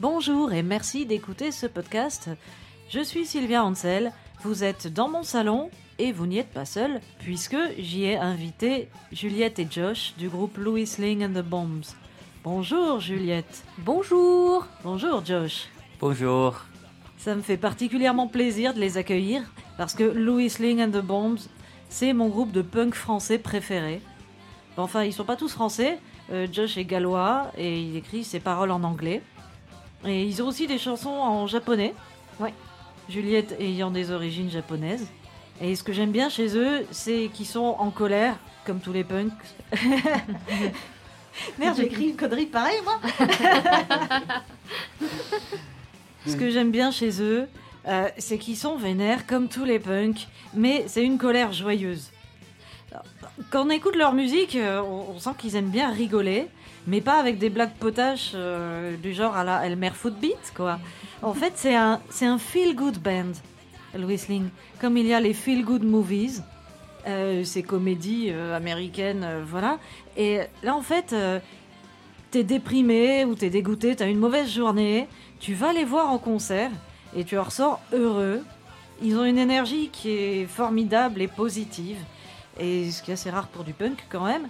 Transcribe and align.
Bonjour 0.00 0.54
et 0.54 0.62
merci 0.62 1.04
d'écouter 1.04 1.52
ce 1.52 1.66
podcast. 1.66 2.30
Je 2.88 3.00
suis 3.00 3.26
Sylvia 3.26 3.62
Ansel, 3.62 4.14
vous 4.42 4.64
êtes 4.64 4.86
dans 4.86 5.10
mon 5.10 5.22
salon 5.22 5.68
et 5.98 6.10
vous 6.12 6.24
n'y 6.26 6.38
êtes 6.38 6.54
pas 6.54 6.64
seul 6.64 7.02
puisque 7.18 7.58
j'y 7.76 8.04
ai 8.04 8.16
invité 8.16 8.88
Juliette 9.12 9.58
et 9.58 9.68
Josh 9.70 10.14
du 10.16 10.30
groupe 10.30 10.56
Louis 10.56 10.88
Ling 10.98 11.22
and 11.22 11.38
the 11.38 11.44
Bombs. 11.44 11.94
Bonjour 12.42 12.98
Juliette. 12.98 13.62
Bonjour. 13.76 14.66
Bonjour 14.84 15.22
Josh. 15.22 15.68
Bonjour. 16.00 16.64
Ça 17.18 17.34
me 17.34 17.42
fait 17.42 17.58
particulièrement 17.58 18.26
plaisir 18.26 18.72
de 18.72 18.80
les 18.80 18.96
accueillir 18.96 19.42
parce 19.76 19.92
que 19.92 20.04
Louis 20.04 20.50
Ling 20.60 20.80
and 20.80 20.92
the 20.92 21.04
Bombs, 21.04 21.50
c'est 21.90 22.14
mon 22.14 22.28
groupe 22.28 22.52
de 22.52 22.62
punk 22.62 22.94
français 22.94 23.36
préféré. 23.36 24.00
Enfin, 24.78 25.04
ils 25.04 25.12
sont 25.12 25.24
pas 25.24 25.36
tous 25.36 25.52
français. 25.52 25.98
Euh, 26.32 26.46
Josh 26.50 26.78
est 26.78 26.86
gallois 26.86 27.52
et 27.58 27.82
il 27.82 27.96
écrit 27.96 28.24
ses 28.24 28.40
paroles 28.40 28.70
en 28.70 28.82
anglais. 28.82 29.20
Et 30.04 30.24
ils 30.24 30.42
ont 30.42 30.46
aussi 30.46 30.66
des 30.66 30.78
chansons 30.78 31.10
en 31.10 31.46
japonais. 31.46 31.94
Ouais. 32.38 32.54
Juliette 33.08 33.56
ayant 33.60 33.90
des 33.90 34.10
origines 34.10 34.50
japonaises. 34.50 35.06
Et 35.60 35.76
ce 35.76 35.82
que 35.82 35.92
j'aime 35.92 36.10
bien 36.10 36.28
chez 36.30 36.56
eux, 36.56 36.86
c'est 36.90 37.28
qu'ils 37.32 37.46
sont 37.46 37.76
en 37.78 37.90
colère, 37.90 38.36
comme 38.64 38.80
tous 38.80 38.92
les 38.92 39.04
punks. 39.04 39.32
Merde, 41.58 41.76
j'ai 41.76 41.84
écrit 41.84 42.08
une 42.10 42.16
connerie 42.16 42.46
pareille, 42.46 42.80
moi 42.82 42.98
Ce 46.26 46.36
que 46.36 46.50
j'aime 46.50 46.70
bien 46.70 46.90
chez 46.90 47.22
eux, 47.22 47.46
euh, 47.86 48.08
c'est 48.18 48.38
qu'ils 48.38 48.56
sont 48.56 48.76
vénères, 48.76 49.26
comme 49.26 49.48
tous 49.48 49.64
les 49.64 49.78
punks, 49.78 50.28
mais 50.54 50.84
c'est 50.86 51.04
une 51.04 51.18
colère 51.18 51.52
joyeuse. 51.52 52.10
Quand 53.50 53.66
on 53.66 53.70
écoute 53.70 53.96
leur 53.96 54.12
musique, 54.12 54.56
euh, 54.56 54.80
on, 54.82 55.14
on 55.14 55.18
sent 55.18 55.30
qu'ils 55.38 55.56
aiment 55.56 55.70
bien 55.70 55.90
rigoler, 55.90 56.48
mais 56.86 57.00
pas 57.00 57.18
avec 57.18 57.38
des 57.38 57.50
blagues 57.50 57.74
potaches 57.78 58.32
euh, 58.34 58.96
du 58.96 59.12
genre 59.12 59.36
à 59.36 59.44
la 59.44 59.66
Elmer 59.66 59.90
Footbeat, 59.90 60.52
quoi. 60.54 60.78
En 61.22 61.34
fait, 61.34 61.52
c'est 61.56 61.76
un, 61.76 62.00
c'est 62.08 62.26
un 62.26 62.38
feel-good 62.38 62.98
band, 62.98 63.32
le 63.94 64.06
Whistling. 64.06 64.48
Comme 64.80 64.96
il 64.96 65.06
y 65.06 65.14
a 65.14 65.20
les 65.20 65.34
feel-good 65.34 65.84
movies, 65.84 66.42
euh, 67.06 67.44
ces 67.44 67.62
comédies 67.62 68.30
euh, 68.30 68.56
américaines, 68.56 69.26
voilà. 69.46 69.78
Et 70.16 70.40
là, 70.62 70.74
en 70.74 70.82
fait, 70.82 71.14
t'es 72.30 72.44
déprimé 72.44 73.24
ou 73.24 73.34
t'es 73.34 73.50
dégoûté, 73.50 73.94
t'as 73.96 74.08
une 74.08 74.18
mauvaise 74.18 74.50
journée, 74.50 75.08
tu 75.38 75.54
vas 75.54 75.72
les 75.72 75.84
voir 75.84 76.10
en 76.10 76.18
concert 76.18 76.70
et 77.14 77.24
tu 77.24 77.38
en 77.38 77.44
ressors 77.44 77.80
heureux. 77.92 78.42
Ils 79.02 79.16
ont 79.16 79.24
une 79.24 79.38
énergie 79.38 79.88
qui 79.92 80.10
est 80.10 80.46
formidable 80.46 81.22
et 81.22 81.28
positive, 81.28 81.96
et 82.58 82.90
ce 82.90 83.02
qui 83.02 83.10
est 83.10 83.14
assez 83.14 83.30
rare 83.30 83.48
pour 83.48 83.64
du 83.64 83.72
punk 83.72 84.04
quand 84.10 84.24
même. 84.24 84.48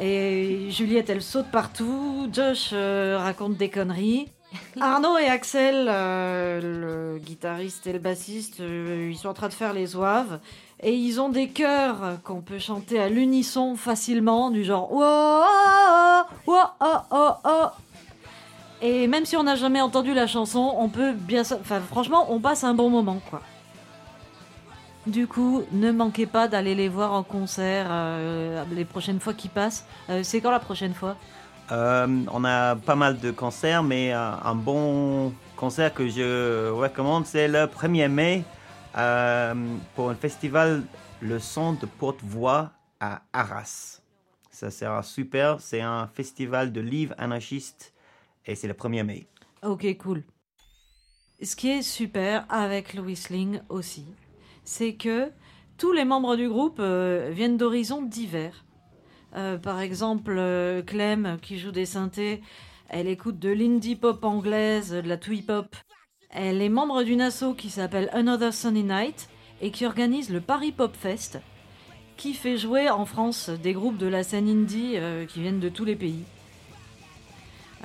Et 0.00 0.70
Juliette, 0.70 1.10
elle 1.10 1.22
saute 1.22 1.50
partout, 1.50 2.28
Josh 2.32 2.70
euh, 2.72 3.18
raconte 3.18 3.56
des 3.56 3.68
conneries. 3.68 4.28
Arnaud 4.80 5.18
et 5.18 5.26
Axel, 5.26 5.86
euh, 5.88 7.14
le 7.14 7.18
guitariste 7.18 7.86
et 7.86 7.92
le 7.92 7.98
bassiste, 7.98 8.60
euh, 8.60 9.08
ils 9.10 9.16
sont 9.16 9.28
en 9.28 9.34
train 9.34 9.48
de 9.48 9.54
faire 9.54 9.72
les 9.72 9.96
oeuvres. 9.96 10.40
Et 10.82 10.94
ils 10.94 11.20
ont 11.20 11.28
des 11.28 11.48
chœurs 11.48 12.18
qu'on 12.24 12.40
peut 12.40 12.58
chanter 12.58 12.98
à 12.98 13.08
l'unisson 13.08 13.76
facilement, 13.76 14.50
du 14.50 14.64
genre 14.64 14.92
wouah, 14.92 16.26
oh, 16.46 16.62
oh, 16.80 17.30
oh. 17.44 17.66
Et 18.80 19.06
même 19.06 19.24
si 19.24 19.36
on 19.36 19.44
n'a 19.44 19.54
jamais 19.54 19.80
entendu 19.80 20.12
la 20.12 20.26
chanson, 20.26 20.74
on 20.76 20.88
peut 20.88 21.12
bien. 21.12 21.42
Enfin, 21.42 21.80
franchement, 21.80 22.26
on 22.30 22.40
passe 22.40 22.64
un 22.64 22.74
bon 22.74 22.90
moment, 22.90 23.20
quoi. 23.30 23.42
Du 25.06 25.26
coup, 25.26 25.64
ne 25.72 25.90
manquez 25.90 26.26
pas 26.26 26.46
d'aller 26.46 26.76
les 26.76 26.88
voir 26.88 27.12
en 27.12 27.24
concert 27.24 27.88
euh, 27.90 28.64
les 28.70 28.84
prochaines 28.84 29.18
fois 29.18 29.34
qu'ils 29.34 29.50
passent. 29.50 29.84
Euh, 30.08 30.22
c'est 30.22 30.40
quand 30.40 30.52
la 30.52 30.60
prochaine 30.60 30.94
fois? 30.94 31.16
Euh, 31.72 32.24
on 32.30 32.44
a 32.44 32.76
pas 32.76 32.94
mal 32.94 33.18
de 33.18 33.32
concerts, 33.32 33.82
mais 33.82 34.12
un 34.12 34.54
bon 34.54 35.32
concert 35.56 35.92
que 35.92 36.08
je 36.08 36.70
recommande, 36.70 37.26
c'est 37.26 37.48
le 37.48 37.66
1er 37.66 38.08
mai 38.08 38.44
pour 39.94 40.10
un 40.10 40.14
festival 40.14 40.84
Le 41.20 41.38
Son 41.38 41.72
de 41.72 41.86
Porte-Voix 41.86 42.70
à 43.00 43.22
Arras. 43.32 44.00
Ça 44.50 44.70
sera 44.70 45.02
super. 45.02 45.60
C'est 45.60 45.80
un 45.80 46.06
festival 46.06 46.72
de 46.72 46.80
livres 46.80 47.14
anarchistes 47.18 47.92
et 48.46 48.54
c'est 48.54 48.68
le 48.68 48.74
1er 48.74 49.02
mai. 49.02 49.26
Ok, 49.62 49.96
cool. 49.98 50.22
Ce 51.42 51.56
qui 51.56 51.70
est 51.70 51.82
super 51.82 52.44
avec 52.48 52.94
le 52.94 53.02
whistling 53.02 53.60
aussi, 53.68 54.04
c'est 54.64 54.94
que 54.94 55.30
tous 55.78 55.92
les 55.92 56.04
membres 56.04 56.36
du 56.36 56.48
groupe 56.48 56.78
euh, 56.80 57.30
viennent 57.32 57.56
d'horizons 57.56 58.02
divers. 58.02 58.64
Euh, 59.34 59.56
par 59.56 59.80
exemple, 59.80 60.34
euh, 60.36 60.82
Clem, 60.82 61.38
qui 61.42 61.58
joue 61.58 61.72
des 61.72 61.86
synthés, 61.86 62.42
elle 62.88 63.08
écoute 63.08 63.38
de 63.38 63.50
l'indie 63.50 63.96
pop 63.96 64.24
anglaise, 64.24 64.92
de 64.92 65.08
la 65.08 65.16
twee 65.16 65.42
pop. 65.42 65.74
Elle 66.30 66.62
est 66.62 66.68
membre 66.68 67.02
d'une 67.02 67.20
asso 67.20 67.54
qui 67.56 67.70
s'appelle 67.70 68.10
Another 68.12 68.52
Sunny 68.52 68.84
Night 68.84 69.28
et 69.60 69.70
qui 69.70 69.86
organise 69.86 70.30
le 70.30 70.40
Paris 70.40 70.72
Pop 70.72 70.94
Fest, 70.94 71.40
qui 72.16 72.34
fait 72.34 72.58
jouer 72.58 72.88
en 72.88 73.04
France 73.04 73.50
des 73.50 73.72
groupes 73.72 73.98
de 73.98 74.06
la 74.06 74.22
scène 74.22 74.48
indie 74.48 74.96
qui 75.28 75.42
viennent 75.42 75.60
de 75.60 75.68
tous 75.68 75.84
les 75.84 75.96
pays. 75.96 76.24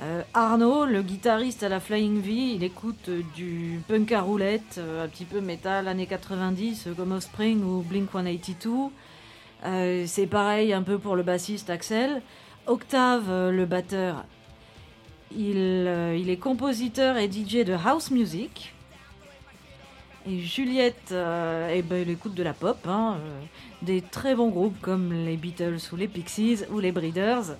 Euh, 0.00 0.22
Arnaud, 0.32 0.84
le 0.84 1.02
guitariste 1.02 1.64
à 1.64 1.68
la 1.68 1.80
Flying 1.80 2.20
V, 2.20 2.32
il 2.32 2.62
écoute 2.62 3.08
euh, 3.08 3.22
du 3.34 3.80
punk 3.88 4.12
à 4.12 4.20
roulette, 4.20 4.76
euh, 4.78 5.04
un 5.04 5.08
petit 5.08 5.24
peu 5.24 5.40
métal 5.40 5.88
années 5.88 6.06
90 6.06 6.86
euh, 6.86 6.94
comme 6.94 7.10
Offspring 7.10 7.64
ou 7.64 7.82
Blink 7.82 8.10
182. 8.12 8.92
Euh, 9.64 10.04
c'est 10.06 10.28
pareil 10.28 10.72
un 10.72 10.82
peu 10.82 10.98
pour 10.98 11.16
le 11.16 11.24
bassiste 11.24 11.68
Axel. 11.68 12.22
Octave, 12.68 13.50
le 13.50 13.64
batteur, 13.64 14.24
il, 15.36 16.28
est 16.28 16.38
compositeur 16.38 17.16
et 17.16 17.28
DJ 17.30 17.64
de 17.64 17.72
house 17.72 18.10
music. 18.10 18.74
Et 20.28 20.40
Juliette, 20.40 21.10
euh, 21.12 21.72
eh 21.74 21.82
ben, 21.82 22.08
écoute 22.08 22.34
de 22.34 22.42
la 22.42 22.52
pop, 22.52 22.78
hein, 22.86 23.16
des 23.82 24.02
très 24.02 24.34
bons 24.34 24.50
groupes 24.50 24.78
comme 24.80 25.12
les 25.12 25.36
Beatles 25.36 25.78
ou 25.92 25.96
les 25.96 26.08
Pixies 26.08 26.64
ou 26.70 26.80
les 26.80 26.92
Breeders. 26.92 27.56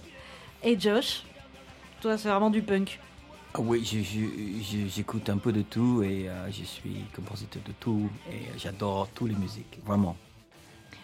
Et 0.62 0.78
Josh, 0.78 1.22
toi, 2.00 2.16
c'est 2.18 2.28
vraiment 2.28 2.50
du 2.50 2.62
punk. 2.62 2.98
Ah 3.54 3.60
oui, 3.60 3.82
je- 3.84 3.98
je- 4.02 4.62
je- 4.62 4.88
j'écoute 4.88 5.28
un 5.30 5.38
peu 5.38 5.52
de 5.52 5.62
tout 5.62 6.02
et 6.02 6.28
euh, 6.28 6.50
je 6.50 6.64
suis 6.64 7.04
compositeur 7.16 7.62
de 7.66 7.72
tout 7.80 8.08
et 8.30 8.42
j'adore 8.58 9.08
toutes 9.14 9.30
les 9.30 9.36
musiques, 9.36 9.78
vraiment. 9.86 10.16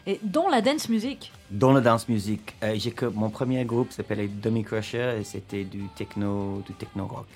Et 0.06 0.20
dont 0.22 0.48
la 0.50 0.60
dance 0.60 0.88
music? 0.90 1.32
Dans 1.50 1.72
la 1.72 1.80
dance 1.80 2.08
music, 2.08 2.54
euh, 2.62 2.76
mon 3.14 3.30
premier 3.30 3.64
groupe 3.64 3.90
s'appelait 3.92 4.28
Dummy 4.28 4.62
Crusher 4.62 5.16
et 5.18 5.24
c'était 5.24 5.64
du 5.64 5.88
techno, 5.96 6.62
du 6.66 6.74
techno 6.74 7.06
rock 7.06 7.26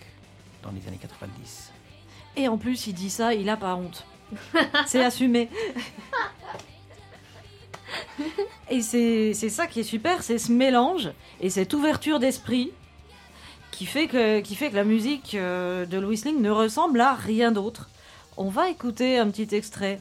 dans 0.62 0.70
les 0.72 0.86
années 0.86 0.98
90. 1.00 1.72
Et 2.36 2.46
en 2.46 2.58
plus, 2.58 2.86
il 2.86 2.92
dit 2.92 3.08
ça, 3.10 3.32
il 3.32 3.48
a 3.48 3.56
pas 3.56 3.74
honte. 3.74 4.04
c'est 4.86 5.02
assumé. 5.02 5.48
et 8.70 8.82
c'est 8.82 9.32
c'est 9.32 9.48
ça 9.48 9.66
qui 9.66 9.80
est 9.80 9.84
super, 9.84 10.22
c'est 10.22 10.36
ce 10.38 10.52
mélange 10.52 11.10
et 11.40 11.48
cette 11.48 11.72
ouverture 11.72 12.18
d'esprit 12.18 12.70
qui 13.78 13.86
fait 13.86 14.08
que, 14.08 14.40
qui 14.40 14.56
fait 14.56 14.70
que 14.70 14.74
la 14.74 14.82
musique 14.82 15.36
euh, 15.36 15.86
de 15.86 15.98
Louis 15.98 16.20
Ling 16.24 16.42
ne 16.42 16.50
ressemble 16.50 17.00
à 17.00 17.14
rien 17.14 17.52
d'autre. 17.52 17.88
On 18.36 18.48
va 18.48 18.70
écouter 18.70 19.18
un 19.18 19.30
petit 19.30 19.54
extrait. 19.54 20.00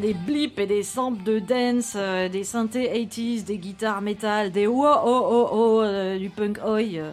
A 0.00 0.06
des 0.06 0.14
blips 0.14 0.58
et 0.58 0.66
des 0.66 0.82
samples 0.82 1.22
de 1.22 1.38
dance, 1.38 1.92
euh, 1.96 2.28
des 2.28 2.44
synthés 2.44 2.88
80s, 2.88 3.44
des 3.44 3.58
guitares 3.58 4.00
métal, 4.00 4.50
des 4.50 4.66
wow 4.66 4.86
oh 5.04 5.28
oh 5.30 5.48
oh 5.52 5.80
euh, 5.82 6.18
du 6.18 6.30
punk 6.30 6.58
oi. 6.64 6.80
euh. 6.96 7.12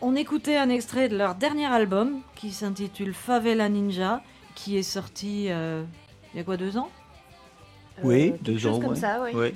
On 0.00 0.16
écoutait 0.16 0.56
un 0.56 0.68
extrait 0.68 1.08
de 1.08 1.16
leur 1.16 1.34
dernier 1.34 1.66
album 1.66 2.20
qui 2.34 2.50
s'intitule 2.50 3.14
Favela 3.14 3.68
Ninja, 3.68 4.22
qui 4.54 4.76
est 4.76 4.82
sorti 4.82 5.46
il 5.46 6.36
y 6.36 6.40
a 6.40 6.44
quoi 6.44 6.56
deux 6.56 6.76
ans? 6.76 6.88
Oui, 8.04 8.32
deux 8.40 8.58
chose 8.58 8.76
ans, 8.76 8.80
comme 8.80 8.90
ouais. 8.90 8.96
ça, 8.96 9.20
oui. 9.22 9.30
Oui. 9.34 9.54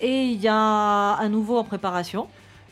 Et 0.00 0.24
il 0.24 0.40
y 0.40 0.48
a 0.48 0.54
un 0.54 1.28
nouveau 1.28 1.58
en 1.58 1.64
préparation. 1.64 2.28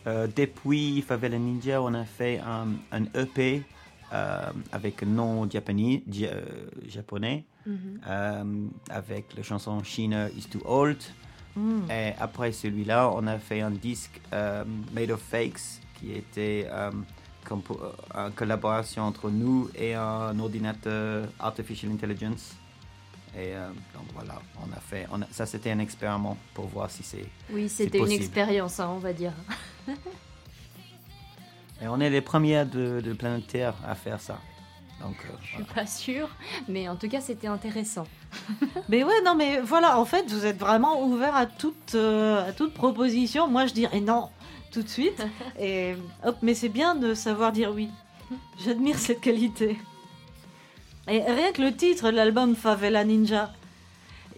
Depuis 0.06 1.02
Favela 1.02 1.38
Ninja, 1.38 1.82
on 1.82 1.92
a 1.92 2.04
fait 2.04 2.40
un, 2.40 2.68
un 2.92 3.04
EP 3.14 3.62
avec 4.72 5.02
un 5.02 5.06
nom 5.06 5.48
japonais, 5.50 6.02
euh, 6.22 6.42
japonais 6.88 7.44
Mhm. 7.66 8.00
euh, 8.08 8.66
avec 8.90 9.34
la 9.36 9.42
chanson 9.42 9.82
China 9.84 10.28
is 10.30 10.46
too 10.48 10.60
old. 10.64 10.98
Hmm. 11.56 11.90
Et 11.90 12.12
après 12.18 12.52
celui-là, 12.52 13.10
on 13.14 13.26
a 13.26 13.38
fait 13.38 13.60
un 13.60 13.70
disque 13.72 14.20
euh, 14.32 14.64
Made 14.94 15.10
of 15.10 15.20
Fakes 15.20 15.80
qui 15.98 16.12
était 16.12 16.66
euh, 16.70 16.90
euh, 17.50 18.26
une 18.28 18.32
collaboration 18.34 19.02
entre 19.02 19.30
nous 19.30 19.68
et 19.74 19.94
un 19.94 20.38
ordinateur 20.38 21.26
Artificial 21.38 21.90
Intelligence. 21.92 22.54
Et 23.36 23.54
euh, 23.54 23.68
donc 23.94 24.04
voilà, 24.14 24.40
on 24.64 24.72
a 24.72 24.80
fait, 24.80 25.06
on 25.12 25.22
a- 25.22 25.26
ça 25.30 25.44
c'était 25.46 25.70
un 25.72 25.78
expériment 25.80 26.36
pour 26.54 26.66
voir 26.66 26.90
si 26.90 27.02
c'est. 27.02 27.26
Oui, 27.52 27.68
c'était 27.68 27.98
une 27.98 28.10
expérience, 28.12 28.80
hein, 28.80 28.90
on 28.92 28.98
va 28.98 29.12
dire. 29.12 29.32
Et 31.82 31.88
on 31.88 31.98
est 32.00 32.10
les 32.10 32.20
premiers 32.20 32.64
de, 32.64 33.00
de 33.00 33.12
planète 33.12 33.46
Terre 33.46 33.74
à 33.86 33.94
faire 33.94 34.20
ça. 34.20 34.38
Donc 35.00 35.16
euh, 35.24 35.32
Je 35.42 35.54
suis 35.56 35.64
pas 35.74 35.86
sûre, 35.86 36.28
mais 36.68 36.88
en 36.88 36.96
tout 36.96 37.08
cas, 37.08 37.20
c'était 37.22 37.46
intéressant. 37.46 38.04
Mais 38.90 39.02
ouais, 39.02 39.22
non, 39.24 39.34
mais 39.34 39.60
voilà, 39.60 39.98
en 39.98 40.04
fait, 40.04 40.30
vous 40.30 40.44
êtes 40.44 40.58
vraiment 40.58 41.02
ouvert 41.02 41.34
à 41.34 41.46
toute, 41.46 41.94
euh, 41.94 42.46
à 42.48 42.52
toute 42.52 42.74
proposition. 42.74 43.48
Moi, 43.48 43.66
je 43.66 43.72
dirais 43.72 44.00
non 44.00 44.28
tout 44.72 44.82
de 44.82 44.88
suite. 44.88 45.24
Et 45.58 45.94
hop, 46.24 46.36
mais 46.42 46.54
c'est 46.54 46.68
bien 46.68 46.94
de 46.94 47.14
savoir 47.14 47.50
dire 47.52 47.72
oui. 47.74 47.88
J'admire 48.62 48.98
cette 48.98 49.20
qualité. 49.20 49.78
Et 51.08 51.20
rien 51.22 51.50
que 51.52 51.62
le 51.62 51.74
titre 51.74 52.10
de 52.10 52.16
l'album 52.16 52.54
Favela 52.54 53.02
Ninja, 53.04 53.52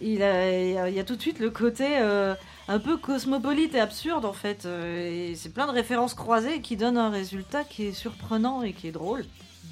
il, 0.01 0.23
a- 0.23 0.59
il 0.61 0.71
y 0.73 0.77
a- 0.77 0.89
il 0.89 0.95
y 0.95 0.99
a 0.99 1.03
tout 1.03 1.15
de 1.17 1.21
suite 1.21 1.39
le 1.39 1.51
côté 1.51 1.85
euh, 1.99 2.33
un 2.67 2.79
peu 2.79 2.97
cosmopolite 2.97 3.75
et 3.75 3.79
absurde 3.79 4.25
en 4.25 4.33
fait. 4.33 4.65
Euh, 4.65 5.31
et 5.31 5.35
c'est 5.35 5.53
plein 5.53 5.67
de 5.67 5.71
références 5.71 6.13
croisées 6.13 6.61
qui 6.61 6.77
donnent 6.77 6.97
un 6.97 7.09
résultat 7.09 7.63
qui 7.63 7.83
est 7.83 7.93
surprenant 7.93 8.63
et 8.63 8.73
qui 8.73 8.87
est 8.87 8.91
drôle. 8.91 9.25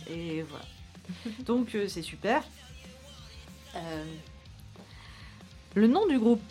Et 0.10 0.44
voilà. 0.44 0.66
Donc 1.46 1.76
euh, 1.76 1.88
c'est 1.88 2.02
super. 2.02 2.44
Euh, 3.76 4.04
le 5.76 5.88
nom 5.88 6.06
du 6.08 6.20
groupe, 6.20 6.42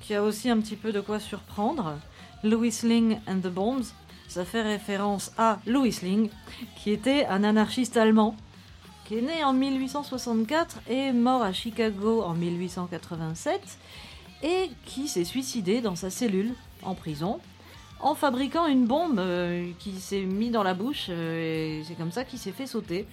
qui 0.00 0.14
a 0.14 0.22
aussi 0.22 0.48
un 0.48 0.60
petit 0.60 0.76
peu 0.76 0.92
de 0.92 1.00
quoi 1.00 1.18
surprendre, 1.18 1.98
Louis 2.44 2.74
Ling 2.82 3.18
and 3.26 3.40
the 3.40 3.48
Bombs, 3.48 3.92
ça 4.28 4.44
fait 4.44 4.62
référence 4.62 5.32
à 5.36 5.58
Louis 5.66 5.96
Ling, 6.02 6.30
qui 6.76 6.92
était 6.92 7.26
un 7.26 7.42
anarchiste 7.42 7.96
allemand, 7.96 8.36
qui 9.04 9.18
est 9.18 9.22
né 9.22 9.42
en 9.42 9.52
1864 9.52 10.82
et 10.88 11.12
mort 11.12 11.42
à 11.42 11.52
Chicago 11.52 12.22
en 12.22 12.34
1887, 12.34 13.60
et 14.42 14.70
qui 14.84 15.08
s'est 15.08 15.24
suicidé 15.24 15.80
dans 15.80 15.96
sa 15.96 16.10
cellule, 16.10 16.54
en 16.82 16.94
prison, 16.94 17.40
en 18.00 18.14
fabriquant 18.14 18.66
une 18.66 18.86
bombe 18.86 19.18
euh, 19.18 19.70
qui 19.78 20.00
s'est 20.00 20.22
mis 20.22 20.50
dans 20.50 20.62
la 20.62 20.74
bouche, 20.74 21.06
euh, 21.10 21.80
et 21.80 21.84
c'est 21.84 21.94
comme 21.94 22.12
ça 22.12 22.24
qu'il 22.24 22.38
s'est 22.38 22.52
fait 22.52 22.66
sauter. 22.66 23.06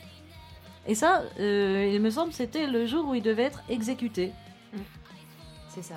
Et 0.87 0.95
ça, 0.95 1.23
euh, 1.39 1.91
il 1.93 2.01
me 2.01 2.09
semble, 2.09 2.31
c'était 2.31 2.65
le 2.65 2.85
jour 2.85 3.09
où 3.09 3.15
il 3.15 3.21
devait 3.21 3.43
être 3.43 3.61
exécuté. 3.69 4.31
C'est 5.67 5.83
ça. 5.83 5.95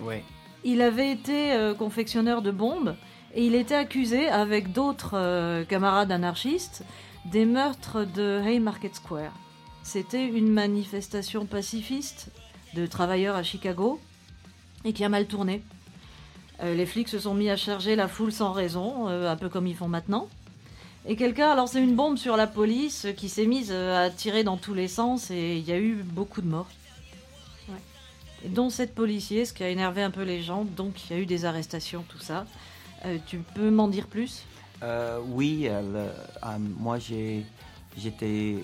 Ouais. 0.00 0.24
Il 0.64 0.82
avait 0.82 1.12
été 1.12 1.52
euh, 1.52 1.72
confectionneur 1.72 2.42
de 2.42 2.50
bombes 2.50 2.96
et 3.34 3.46
il 3.46 3.54
était 3.54 3.76
accusé 3.76 4.28
avec 4.28 4.72
d'autres 4.72 5.14
euh, 5.14 5.64
camarades 5.64 6.10
anarchistes 6.10 6.82
des 7.26 7.44
meurtres 7.44 8.04
de 8.04 8.40
Haymarket 8.44 8.96
Square. 8.96 9.32
C'était 9.82 10.26
une 10.26 10.50
manifestation 10.50 11.46
pacifiste 11.46 12.30
de 12.74 12.86
travailleurs 12.86 13.36
à 13.36 13.42
Chicago 13.42 14.00
et 14.84 14.92
qui 14.92 15.04
a 15.04 15.08
mal 15.08 15.26
tourné. 15.26 15.62
Euh, 16.62 16.74
les 16.74 16.86
flics 16.86 17.08
se 17.08 17.18
sont 17.18 17.34
mis 17.34 17.50
à 17.50 17.56
charger 17.56 17.96
la 17.96 18.08
foule 18.08 18.32
sans 18.32 18.52
raison, 18.52 19.08
euh, 19.08 19.30
un 19.30 19.36
peu 19.36 19.48
comme 19.48 19.66
ils 19.66 19.74
font 19.76 19.88
maintenant. 19.88 20.28
Et 21.06 21.16
quelqu'un 21.16 21.50
a 21.50 21.54
lancé 21.54 21.80
une 21.80 21.96
bombe 21.96 22.16
sur 22.16 22.36
la 22.36 22.46
police 22.46 23.06
qui 23.16 23.28
s'est 23.28 23.46
mise 23.46 23.70
euh, 23.70 24.06
à 24.06 24.10
tirer 24.10 24.44
dans 24.44 24.56
tous 24.56 24.72
les 24.74 24.88
sens 24.88 25.30
et 25.30 25.56
il 25.56 25.68
y 25.68 25.72
a 25.72 25.78
eu 25.78 25.96
beaucoup 26.02 26.40
de 26.40 26.46
morts. 26.48 26.68
Et 28.44 28.48
dont 28.48 28.68
sept 28.68 28.94
policiers, 28.94 29.46
ce 29.46 29.54
qui 29.54 29.64
a 29.64 29.70
énervé 29.70 30.02
un 30.02 30.10
peu 30.10 30.22
les 30.22 30.42
gens, 30.42 30.64
donc 30.64 31.08
il 31.08 31.16
y 31.16 31.18
a 31.18 31.22
eu 31.22 31.26
des 31.26 31.46
arrestations, 31.46 32.04
tout 32.08 32.18
ça. 32.18 32.44
Euh, 33.06 33.16
tu 33.26 33.38
peux 33.38 33.70
m'en 33.70 33.88
dire 33.88 34.06
plus? 34.06 34.42
Euh, 34.82 35.18
oui, 35.28 35.66
euh, 35.66 35.80
le- 35.80 35.98
euh, 36.48 36.58
moi 36.78 36.98
j'ai, 36.98 37.44
j'étais 37.96 38.56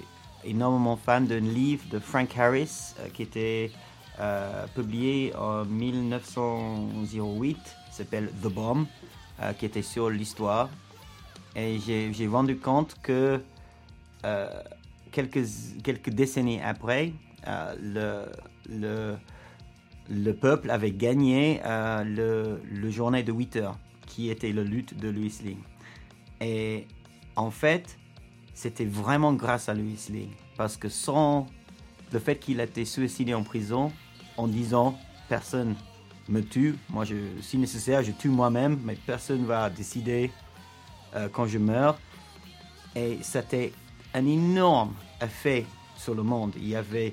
énormément 0.44 0.96
fan 0.96 1.26
d'un 1.26 1.40
livre 1.40 1.84
de 1.90 1.98
Frank 1.98 2.36
Harris 2.38 2.92
euh, 2.98 3.08
qui 3.08 3.22
était 3.22 3.70
euh, 4.20 4.66
publié 4.74 5.34
en 5.34 5.64
1908, 5.64 7.56
qui 7.56 7.94
s'appelle 7.94 8.30
The 8.42 8.48
Bomb, 8.48 8.84
euh, 9.40 9.54
qui 9.54 9.64
était 9.64 9.80
sur 9.80 10.10
l'histoire. 10.10 10.68
Et 11.56 11.78
j'ai, 11.78 12.26
rendu 12.26 12.58
compte 12.58 12.96
que 13.02 13.40
euh, 14.26 14.62
quelques, 15.10 15.46
quelques 15.82 16.10
décennies 16.10 16.60
après, 16.60 17.14
le, 17.46 18.26
le, 18.68 19.16
le 20.10 20.32
peuple 20.34 20.70
avait 20.70 20.92
gagné 20.92 21.62
le, 21.64 22.60
le 22.70 22.90
journée 22.90 23.22
de 23.22 23.32
8 23.32 23.56
heures, 23.56 23.78
qui 24.06 24.28
était 24.28 24.52
la 24.52 24.64
lutte 24.64 24.98
de 24.98 25.08
Louis 25.08 25.32
Ling. 25.42 25.62
Et 26.42 26.86
en 27.36 27.50
fait, 27.50 27.98
c'était 28.52 28.84
vraiment 28.84 29.32
grâce 29.32 29.70
à 29.70 29.74
Louis 29.74 29.98
Ling. 30.10 30.30
Parce 30.58 30.76
que 30.76 30.90
sans 30.90 31.46
le 32.12 32.18
fait 32.18 32.36
qu'il 32.38 32.60
a 32.60 32.64
été 32.64 32.84
suicidé 32.84 33.32
en 33.32 33.44
prison, 33.44 33.90
en 34.40 34.48
disant 34.48 34.98
personne 35.28 35.74
me 36.28 36.40
tue, 36.40 36.76
moi, 36.88 37.04
si 37.42 37.58
nécessaire, 37.58 38.02
je 38.02 38.12
tue 38.12 38.30
moi-même, 38.30 38.80
mais 38.84 38.94
personne 38.94 39.44
va 39.44 39.68
décider 39.68 40.30
euh, 41.14 41.28
quand 41.30 41.46
je 41.46 41.58
meurs. 41.58 41.98
Et 42.96 43.18
c'était 43.22 43.72
un 44.14 44.26
énorme 44.26 44.94
effet 45.20 45.66
sur 45.96 46.14
le 46.14 46.22
monde. 46.22 46.52
Il 46.56 46.68
y 46.68 46.74
avait 46.74 47.12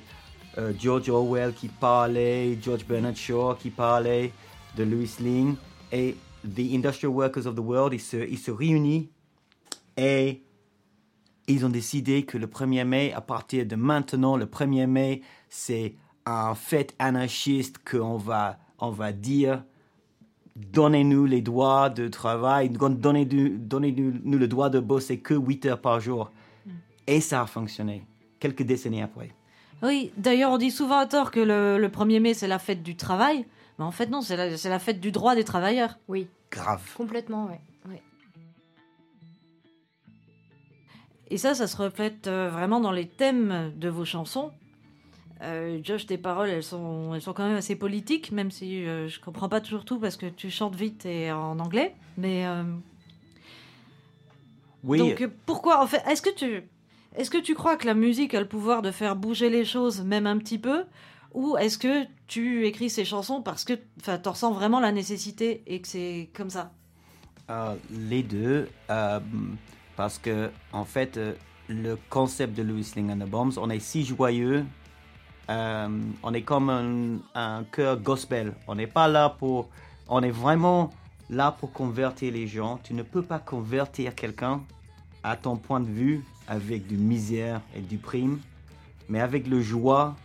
euh, 0.57 0.71
George 0.79 1.09
Orwell 1.09 1.53
qui 1.53 1.67
parlait, 1.67 2.57
George 2.61 2.85
Bernard 2.85 3.15
Shaw 3.15 3.55
qui 3.55 3.71
parlait 3.71 4.31
de 4.77 4.83
Louis 4.83 5.11
Ling. 5.19 5.55
Et 5.91 6.15
The 6.43 6.73
Industrial 6.73 7.13
Workers 7.13 7.45
of 7.45 7.55
the 7.55 7.59
World, 7.59 7.99
se, 7.99 8.17
ils 8.17 8.37
se 8.37 8.51
réunissent 8.51 9.07
et 9.97 10.43
ils 11.47 11.65
ont 11.65 11.69
décidé 11.69 12.23
que 12.23 12.37
le 12.37 12.47
1er 12.47 12.83
mai, 12.83 13.13
à 13.13 13.21
partir 13.21 13.65
de 13.65 13.75
maintenant, 13.75 14.37
le 14.37 14.45
1er 14.45 14.85
mai, 14.85 15.21
c'est 15.49 15.95
un 16.27 16.55
fête 16.55 16.95
anarchiste 16.99 17.77
qu'on 17.89 18.17
va, 18.17 18.57
on 18.79 18.91
va 18.91 19.11
dire 19.11 19.63
donnez-nous 20.55 21.25
les 21.25 21.41
droits 21.41 21.89
de 21.89 22.07
travail, 22.07 22.69
donnez-nous 22.69 23.57
donnez 23.57 23.91
-nous 23.91 24.37
le 24.37 24.47
droit 24.47 24.69
de 24.69 24.79
bosser 24.79 25.19
que 25.19 25.33
8 25.35 25.65
heures 25.67 25.81
par 25.81 25.99
jour. 25.99 26.31
Et 27.05 27.21
ça 27.21 27.41
a 27.41 27.45
fonctionné, 27.45 28.05
quelques 28.39 28.63
décennies 28.63 29.01
après. 29.03 29.31
Oui, 29.83 30.11
d'ailleurs, 30.17 30.51
on 30.51 30.57
dit 30.57 30.71
souvent 30.71 30.97
à 30.97 31.05
tort 31.05 31.31
que 31.31 31.39
le, 31.39 31.77
le 31.77 31.87
1er 31.87 32.19
mai, 32.19 32.33
c'est 32.33 32.47
la 32.47 32.59
fête 32.59 32.81
du 32.83 32.95
travail. 32.95 33.45
Mais 33.77 33.85
en 33.85 33.91
fait, 33.91 34.09
non, 34.09 34.21
c'est 34.21 34.35
la, 34.35 34.57
c'est 34.57 34.69
la 34.69 34.79
fête 34.79 34.99
du 34.99 35.11
droit 35.11 35.35
des 35.35 35.43
travailleurs. 35.43 35.99
Oui, 36.07 36.27
Grave. 36.51 36.83
complètement, 36.95 37.45
ouais. 37.45 37.61
ouais. 37.87 38.01
Et 41.29 41.37
ça, 41.37 41.53
ça 41.53 41.67
se 41.67 41.77
reflète 41.77 42.27
euh, 42.27 42.49
vraiment 42.49 42.79
dans 42.79 42.91
les 42.91 43.07
thèmes 43.07 43.71
de 43.75 43.89
vos 43.89 44.05
chansons. 44.05 44.51
Euh, 45.41 45.79
Josh, 45.83 46.07
tes 46.07 46.17
paroles, 46.17 46.49
elles 46.49 46.63
sont, 46.63 47.13
elles 47.13 47.21
sont 47.21 47.33
quand 47.33 47.47
même 47.47 47.57
assez 47.57 47.75
politiques, 47.75 48.31
même 48.31 48.51
si 48.51 48.85
euh, 48.85 49.07
je 49.07 49.19
comprends 49.19 49.49
pas 49.49 49.61
toujours 49.61 49.85
tout 49.85 49.99
parce 49.99 50.17
que 50.17 50.25
tu 50.25 50.49
chantes 50.49 50.75
vite 50.75 51.05
et 51.05 51.31
en 51.31 51.59
anglais. 51.59 51.95
Mais 52.17 52.45
euh, 52.47 52.63
Oui, 54.83 54.97
donc 54.97 55.21
euh, 55.21 55.27
pourquoi 55.45 55.81
en 55.83 55.87
fait 55.87 56.03
Est-ce 56.09 56.21
que 56.21 56.33
tu 56.33 56.63
est-ce 57.15 57.31
que 57.31 57.37
tu 57.37 57.55
crois 57.55 57.77
que 57.77 57.87
la 57.87 57.95
musique 57.95 58.35
a 58.35 58.39
le 58.39 58.47
pouvoir 58.47 58.81
de 58.83 58.91
faire 58.91 59.15
bouger 59.15 59.49
les 59.49 59.65
choses, 59.65 60.01
même 60.01 60.27
un 60.27 60.37
petit 60.37 60.59
peu, 60.59 60.83
ou 61.33 61.57
est-ce 61.57 61.79
que 61.79 62.05
tu 62.27 62.67
écris 62.67 62.91
ces 62.91 63.05
chansons 63.05 63.41
parce 63.41 63.63
que 63.63 63.73
enfin 63.99 64.17
t'en 64.19 64.31
ressens 64.31 64.51
vraiment 64.51 64.79
la 64.79 64.91
nécessité 64.91 65.63
et 65.65 65.81
que 65.81 65.87
c'est 65.87 66.29
comme 66.35 66.51
ça? 66.51 66.71
Euh, 67.49 67.75
les 67.89 68.23
deux, 68.23 68.67
parce 69.95 70.19
que 70.19 70.51
en 70.73 70.83
fait, 70.83 71.19
le 71.69 71.97
concept 72.09 72.55
de 72.55 72.61
Louis 72.61 72.85
Ling 72.95 73.11
and 73.11 73.25
the 73.25 73.29
Bombs, 73.29 73.57
on 73.57 73.69
est 73.69 73.79
si 73.79 74.05
joyeux, 74.05 74.65
euh, 75.49 75.87
on 76.23 76.33
est 76.33 76.41
comme 76.41 76.69
un, 76.69 77.19
un 77.35 77.63
chœur 77.63 77.97
gospel. 77.97 78.53
On 78.67 78.75
n'est 78.75 78.87
pas 78.87 79.07
là 79.07 79.29
pour, 79.29 79.69
on 80.07 80.21
est 80.21 80.31
vraiment 80.31 80.91
là 81.29 81.51
pour 81.51 81.71
convertir 81.71 82.33
les 82.33 82.47
gens. 82.47 82.79
Tu 82.83 82.93
ne 82.93 83.03
peux 83.03 83.21
pas 83.21 83.39
convertir 83.39 84.15
quelqu'un 84.15 84.61
à 85.23 85.35
ton 85.35 85.57
point 85.57 85.79
de 85.79 85.89
vue 85.89 86.23
avec 86.47 86.87
du 86.87 86.97
misère 86.97 87.61
et 87.75 87.81
du 87.81 87.97
prime, 87.97 88.39
mais 89.09 89.19
avec 89.19 89.47
le 89.47 89.61
joie, 89.61 90.15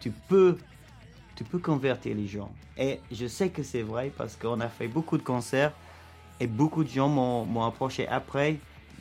tu 0.00 0.10
peux, 0.10 0.56
tu 1.34 1.44
peux 1.44 1.58
convertir 1.58 2.14
les 2.14 2.26
gens. 2.26 2.50
Et 2.76 3.00
je 3.10 3.26
sais 3.26 3.50
que 3.50 3.62
c'est 3.62 3.82
vrai 3.82 4.12
parce 4.16 4.36
qu'on 4.36 4.60
a 4.60 4.68
fait 4.68 4.88
beaucoup 4.88 5.18
de 5.18 5.22
concerts 5.22 5.72
et 6.40 6.46
beaucoup 6.46 6.84
de 6.84 6.88
gens 6.88 7.08
m'ont 7.08 7.64
approché 7.64 8.06
après, 8.08 8.58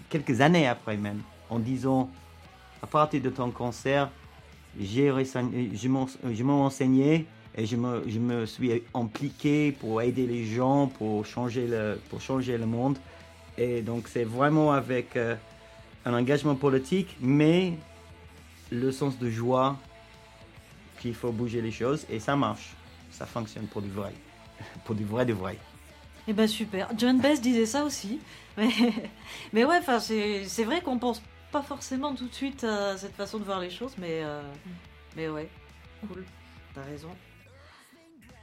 quelques 0.10 0.42
années 0.42 0.68
après 0.68 0.98
même, 0.98 1.22
en 1.50 1.60
disant, 1.60 2.10
à 2.82 2.88
partir 2.88 3.22
de 3.22 3.30
ton 3.30 3.52
concert, 3.52 4.10
j'ai 4.80 5.12
je 5.12 5.88
m'en- 6.44 6.66
enseigné 6.66 7.26
et 7.56 7.66
je 7.66 7.76
me, 7.76 8.04
je 8.08 8.20
me 8.20 8.46
suis 8.46 8.84
impliqué 8.94 9.72
pour 9.72 10.02
aider 10.02 10.26
les 10.26 10.46
gens, 10.46 10.88
pour 10.88 11.26
changer 11.26 11.68
le, 11.68 12.00
pour 12.10 12.22
changer 12.22 12.58
le 12.58 12.66
monde. 12.66 12.98
Et 13.58 13.82
donc 13.82 14.08
c'est 14.08 14.24
vraiment 14.24 14.72
avec 14.72 15.16
euh, 15.16 15.36
un 16.06 16.14
engagement 16.14 16.56
politique, 16.56 17.16
mais 17.22 17.74
le 18.72 18.92
sens 18.92 19.18
de 19.20 19.30
joie 19.30 19.78
qu'il 21.00 21.14
faut 21.14 21.32
bouger 21.32 21.62
les 21.62 21.72
choses 21.72 22.06
et 22.10 22.20
ça 22.20 22.36
marche. 22.36 22.74
Ça 23.12 23.26
fonctionne 23.26 23.68
pour 23.68 23.82
du 23.82 23.90
vrai. 23.90 24.12
Pour 24.86 24.96
du 24.96 25.04
vrai, 25.04 25.26
du 25.26 25.34
vrai. 25.34 25.58
Eh 26.28 26.34
ben 26.34 26.48
super. 26.48 26.90
John 26.98 27.20
Bess 27.20 27.42
disait 27.42 27.66
ça 27.66 27.84
aussi. 27.84 28.20
Mais, 28.58 28.70
mais 29.52 29.66
ouais, 29.66 29.80
c'est 30.00 30.64
vrai 30.64 30.80
qu'on 30.82 31.00
pense 31.00 31.22
pas 31.54 31.62
forcément 31.62 32.14
tout 32.16 32.28
de 32.28 32.34
suite 32.34 32.64
à 32.64 32.98
cette 32.98 33.16
façon 33.16 33.38
de 33.38 33.44
voir 33.44 33.60
les 33.60 33.70
choses, 33.70 33.94
mais 34.00 34.22
euh, 34.24 34.42
mais 35.16 35.30
ouais, 35.30 35.48
cool. 36.08 36.26
T'as 36.74 36.82
raison. 36.82 37.10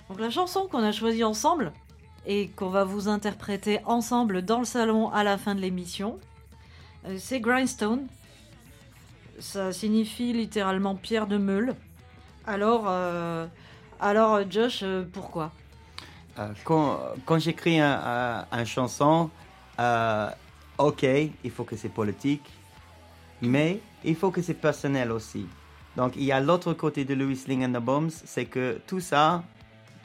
Donc 0.08 0.20
la 0.20 0.30
chanson 0.30 0.68
qu'on 0.70 0.82
a 0.84 0.92
choisie 0.92 1.24
ensemble 1.24 1.72
et 2.24 2.48
qu'on 2.48 2.70
va 2.70 2.84
vous 2.84 3.08
interpréter 3.08 3.80
ensemble 3.84 4.42
dans 4.42 4.60
le 4.60 4.64
salon 4.64 5.10
à 5.10 5.24
la 5.24 5.36
fin 5.38 5.54
de 5.56 5.60
l'émission, 5.60 6.18
euh, 7.06 7.16
c'est 7.18 7.40
Grindstone. 7.40 8.06
Ça 9.40 9.72
signifie 9.72 10.32
littéralement 10.32 10.94
pierre 10.94 11.26
de 11.26 11.38
meule. 11.38 11.74
Alors, 12.46 12.84
euh, 12.86 13.46
alors 13.98 14.48
Josh, 14.50 14.80
euh, 14.82 15.02
pourquoi? 15.12 15.50
Euh, 16.38 16.48
quand 16.64 17.00
quand 17.26 17.38
j'écris 17.40 17.80
un, 17.80 18.00
un- 18.04 18.46
un 18.52 18.64
chanson, 18.64 19.30
euh, 19.80 20.30
ok, 20.78 21.02
il 21.42 21.50
faut 21.50 21.64
que 21.64 21.74
c'est 21.76 21.88
politique, 21.88 22.48
mais 23.42 23.80
il 24.04 24.14
faut 24.16 24.30
que 24.30 24.42
c'est 24.42 24.54
personnel 24.54 25.10
aussi. 25.12 25.46
Donc 25.96 26.12
il 26.16 26.24
y 26.24 26.32
a 26.32 26.40
l'autre 26.40 26.72
côté 26.72 27.04
de 27.04 27.14
Louis 27.14 27.36
Sling 27.36 27.64
and 27.64 27.72
the 27.78 27.82
Bombs, 27.82 28.10
c'est 28.24 28.44
que 28.46 28.78
tout 28.86 29.00
ça, 29.00 29.42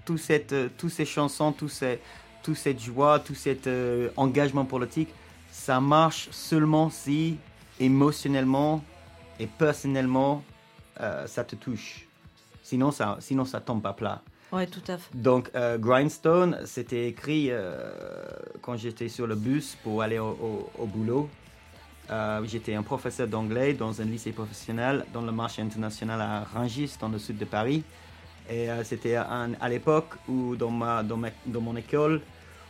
tout 0.06 0.18
cette, 0.18 0.54
euh, 0.54 0.70
tous 0.78 0.90
ces 0.90 1.06
chansons, 1.06 1.52
tout, 1.52 1.70
ces, 1.70 2.00
tout 2.44 2.56
cette 2.56 2.80
joie, 2.82 3.20
tout 3.20 3.36
cet 3.36 3.68
euh, 3.68 4.10
engagement 4.18 4.66
politique, 4.66 5.10
ça 5.52 5.80
marche 5.80 6.30
seulement 6.32 6.90
si 6.90 7.38
émotionnellement 7.80 8.84
et 9.40 9.48
personnellement 9.48 10.44
euh, 11.02 11.28
ça 11.28 11.44
te 11.44 11.56
touche. 11.56 12.08
Sinon 12.64 12.92
ça, 12.92 13.18
sinon 13.20 13.46
ça 13.46 13.60
tombe 13.62 13.86
à 13.86 13.94
plat. 13.94 14.22
Ouais, 14.52 14.68
tout 14.68 14.82
à 14.88 14.98
fait. 14.98 15.10
Donc, 15.16 15.50
euh, 15.56 15.78
Grindstone, 15.78 16.60
c'était 16.66 17.08
écrit 17.10 17.48
euh, 17.50 17.78
quand 18.62 18.78
j'étais 18.78 19.10
sur 19.10 19.28
le 19.28 19.36
bus 19.36 19.76
pour 19.84 20.02
aller 20.02 20.20
au, 20.20 20.30
au- 20.30 20.70
au 20.80 20.86
boulot. 20.86 21.30
Euh, 22.12 22.46
j'étais 22.46 22.76
un 22.76 22.84
professeur 22.84 23.28
d'anglais 23.28 23.74
dans 23.74 24.00
un 24.02 24.06
lycée 24.06 24.32
professionnel 24.32 25.06
dans 25.12 25.22
le 25.22 25.32
marché 25.32 25.62
international 25.62 26.22
à 26.22 26.44
Rungis, 26.44 26.96
dans 27.00 27.10
le 27.10 27.18
sud 27.18 27.38
de 27.38 27.46
Paris. 27.46 27.84
Et 28.50 28.70
euh, 28.70 28.84
c'était 28.84 29.16
à 29.16 29.70
l'époque 29.70 30.14
où, 30.28 30.56
dans, 30.56 30.70
ma, 30.70 31.02
dans, 31.02 31.18
ma- 31.18 31.30
dans 31.48 31.62
mon 31.62 31.76
école, 31.76 32.22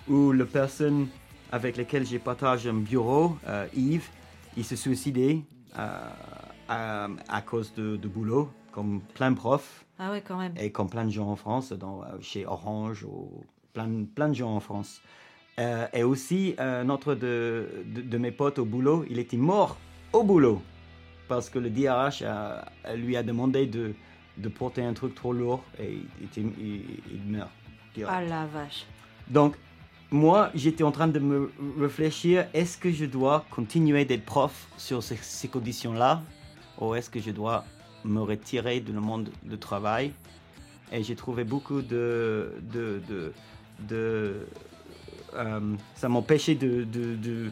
où 0.07 0.31
la 0.31 0.45
personne 0.45 1.07
avec 1.51 1.75
laquelle 1.75 2.05
j'ai 2.05 2.19
partagé 2.19 2.69
un 2.69 2.73
bureau, 2.75 3.37
euh, 3.47 3.67
Yves, 3.75 4.07
il 4.55 4.63
se 4.63 4.75
suicidait 4.77 5.41
euh, 5.77 6.09
à, 6.69 7.07
à 7.27 7.41
cause 7.41 7.73
de, 7.73 7.97
de 7.97 8.07
boulot, 8.07 8.49
comme 8.71 9.01
plein 9.13 9.31
de 9.31 9.35
profs. 9.35 9.83
Ah 9.99 10.11
ouais, 10.11 10.23
quand 10.25 10.37
même. 10.37 10.53
Et 10.57 10.71
comme 10.71 10.89
plein 10.89 11.03
de 11.05 11.09
gens 11.09 11.27
en 11.29 11.35
France, 11.35 11.73
dans, 11.73 12.03
chez 12.21 12.45
Orange, 12.45 13.03
ou 13.03 13.43
plein, 13.73 14.05
plein 14.15 14.29
de 14.29 14.33
gens 14.33 14.55
en 14.55 14.61
France. 14.61 15.01
Euh, 15.59 15.87
et 15.93 16.03
aussi, 16.03 16.55
euh, 16.59 16.81
un 16.83 16.89
autre 16.89 17.15
de, 17.15 17.67
de, 17.85 18.01
de 18.01 18.17
mes 18.17 18.31
potes 18.31 18.59
au 18.59 18.65
boulot, 18.65 19.05
il 19.09 19.19
était 19.19 19.37
mort 19.37 19.77
au 20.11 20.23
boulot. 20.23 20.61
Parce 21.27 21.49
que 21.49 21.59
le 21.59 21.69
DRH 21.69 22.21
a- 22.23 22.65
lui 22.95 23.15
a 23.15 23.23
demandé 23.23 23.65
de, 23.65 23.93
de 24.37 24.49
porter 24.49 24.83
un 24.83 24.93
truc 24.93 25.15
trop 25.15 25.31
lourd 25.33 25.63
et 25.79 25.93
il, 26.19 26.25
était- 26.25 26.41
il- 26.59 26.99
il 27.13 27.21
meurt. 27.31 27.49
Ah 28.07 28.21
la 28.21 28.45
vache. 28.45 28.85
Donc, 29.29 29.55
moi, 30.11 30.51
j'étais 30.53 30.83
en 30.83 30.91
train 30.91 31.07
de 31.07 31.19
me 31.19 31.49
réfléchir, 31.79 32.45
est-ce 32.53 32.77
que 32.77 32.91
je 32.91 33.05
dois 33.05 33.45
continuer 33.49 34.03
d'être 34.03 34.25
prof 34.25 34.67
sur 34.77 35.01
ces, 35.01 35.15
ces 35.15 35.47
conditions-là 35.47 36.21
ou 36.79 36.93
est-ce 36.95 37.09
que 37.09 37.19
je 37.21 37.31
dois 37.31 37.63
me 38.03 38.19
retirer 38.21 38.81
du 38.81 38.91
monde 38.91 39.29
du 39.43 39.57
travail? 39.57 40.11
Et 40.91 41.01
j'ai 41.01 41.15
trouvé 41.15 41.45
beaucoup 41.45 41.81
de... 41.81 42.53
de, 42.73 43.01
de, 43.09 43.33
de- 43.79 43.95
euh, 43.95 44.43
ça 45.95 46.09
m'empêchait 46.09 46.55
de, 46.55 46.83
de, 46.83 47.15
de, 47.15 47.51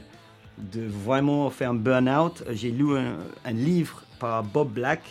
de 0.57 0.85
vraiment 0.87 1.49
faire 1.49 1.71
un 1.71 1.75
burn-out. 1.75 2.43
J'ai 2.51 2.71
lu 2.71 2.97
un, 2.97 3.17
un 3.45 3.51
livre 3.51 4.03
par 4.19 4.43
Bob 4.43 4.71
Black, 4.71 5.01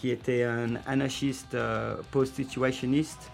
qui 0.00 0.10
était 0.10 0.42
un 0.44 0.76
anarchiste 0.86 1.54
euh, 1.54 1.94
post-situationniste 2.10 3.30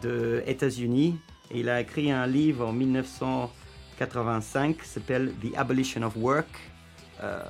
des 0.00 0.42
États-Unis. 0.46 1.18
Et 1.50 1.60
il 1.60 1.68
a 1.68 1.80
écrit 1.80 2.10
un 2.10 2.26
livre 2.26 2.66
en 2.66 2.72
1985 2.72 4.78
qui 4.78 4.88
s'appelle 4.88 5.32
The 5.42 5.56
Abolition 5.56 6.02
of 6.02 6.16
Work. 6.16 6.46
Euh, 7.22 7.40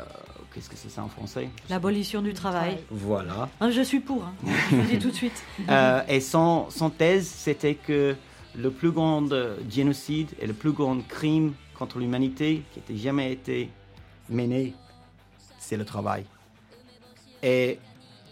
Qu'est-ce 0.55 0.71
que 0.71 0.77
c'est 0.77 0.89
ça 0.91 1.03
en 1.03 1.09
français? 1.09 1.49
L'abolition 1.69 2.23
du 2.23 2.33
travail. 2.33 2.79
Voilà. 2.91 3.49
Ah, 3.61 3.71
je 3.71 3.83
suis 3.83 4.01
pour. 4.01 4.25
hein. 4.25 4.33
Je 4.71 4.77
le 4.77 4.83
dis 4.85 4.99
tout 4.99 5.11
de 5.11 5.15
suite. 5.15 5.43
Euh, 5.69 6.01
et 6.09 6.21
son, 6.21 6.71
son 6.71 6.89
thèse, 6.89 7.27
c'était 7.29 7.75
que 7.75 8.15
le 8.57 8.71
plus 8.71 8.91
grand 8.91 9.31
euh, 9.33 9.57
génocide 9.69 10.31
et 10.41 10.47
le 10.47 10.55
plus 10.55 10.73
grand 10.73 10.99
crime 11.07 11.53
contre 11.79 11.99
l'humanité 11.99 12.63
qui 12.73 12.93
ait 12.93 12.97
jamais 12.97 13.33
été 13.33 13.71
mené, 14.29 14.75
c'est 15.59 15.77
le 15.77 15.85
travail. 15.85 16.25
Et 17.43 17.79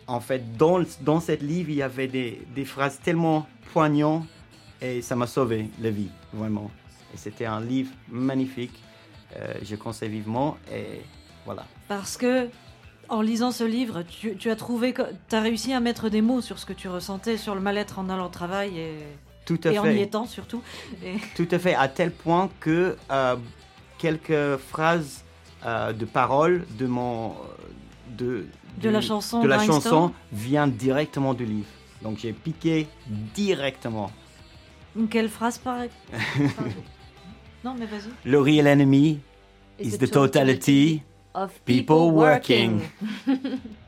en 0.06 0.20
fait, 0.20 0.56
dans, 0.56 0.82
dans 1.02 1.20
cette 1.20 1.42
livre, 1.42 1.70
il 1.70 1.76
y 1.76 1.82
avait 1.82 2.08
des, 2.08 2.40
des 2.54 2.64
phrases 2.64 3.00
tellement 3.00 3.46
poignantes 3.72 4.24
et 4.80 5.02
ça 5.02 5.16
m'a 5.16 5.26
sauvé 5.26 5.70
la 5.80 5.90
vie, 5.90 6.10
vraiment. 6.32 6.70
Et 7.12 7.16
c'était 7.16 7.46
un 7.46 7.60
livre 7.60 7.92
magnifique. 8.08 8.82
Euh, 9.36 9.54
je 9.62 9.76
conseille 9.76 10.10
vivement 10.10 10.56
et 10.72 11.00
voilà. 11.44 11.64
Parce 11.88 12.16
que, 12.16 12.48
en 13.08 13.20
lisant 13.20 13.50
ce 13.50 13.64
livre, 13.64 14.02
tu, 14.02 14.36
tu 14.36 14.50
as 14.50 14.56
trouvé 14.56 14.94
tu 14.94 15.36
as 15.36 15.40
réussi 15.40 15.72
à 15.72 15.80
mettre 15.80 16.08
des 16.08 16.22
mots 16.22 16.40
sur 16.40 16.58
ce 16.58 16.66
que 16.66 16.72
tu 16.72 16.88
ressentais, 16.88 17.36
sur 17.36 17.54
le 17.54 17.60
mal-être 17.60 17.98
en 17.98 18.08
allant 18.08 18.26
au 18.26 18.30
travail 18.30 18.78
et, 18.78 18.98
Tout 19.44 19.60
à 19.64 19.72
et 19.72 19.78
en 19.78 19.82
fait. 19.84 19.96
y 19.96 20.02
étant 20.02 20.26
surtout. 20.26 20.62
Et- 21.04 21.16
Tout 21.36 21.48
à 21.50 21.58
fait, 21.58 21.74
à 21.74 21.88
tel 21.88 22.10
point 22.10 22.48
que 22.60 22.96
euh, 23.10 23.36
quelques 23.98 24.56
phrases 24.56 25.22
euh, 25.66 25.92
de 25.92 26.04
paroles 26.04 26.64
de 26.78 26.86
mon 26.86 27.34
de, 28.16 28.46
De 28.80 28.88
la 28.90 29.00
chanson 29.00 29.42
de 29.42 29.48
la 29.48 29.58
chanson 29.64 30.12
viennent 30.32 30.72
directement 30.72 31.34
du 31.34 31.44
livre. 31.44 31.68
Donc 32.02 32.18
j'ai 32.18 32.32
piqué 32.32 32.86
directement. 33.34 34.10
Quelle 35.10 35.28
phrase 35.28 35.58
pareille 35.58 35.90
Non, 37.64 37.74
mais 37.78 37.86
vas-y. 37.86 38.10
Le 38.30 38.40
real 38.40 38.66
enemy 38.66 39.20
Is 39.80 39.88
is 39.94 39.98
the 39.98 40.06
the 40.06 40.10
totality. 40.10 41.02
of 41.34 41.50
people 41.64 42.10
working? 42.12 42.80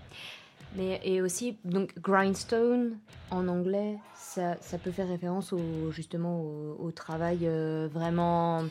Mais 0.76 1.00
et 1.04 1.22
aussi 1.22 1.56
donc 1.64 1.98
grindstone 2.00 2.98
en 3.30 3.48
anglais, 3.48 3.96
ça, 4.14 4.56
ça 4.60 4.78
peut 4.78 4.90
faire 4.90 5.08
référence 5.08 5.52
au 5.52 5.90
justement 5.90 6.42
au, 6.78 6.90
travail 6.90 7.40
euh, 7.42 7.88
vraiment 7.90 8.62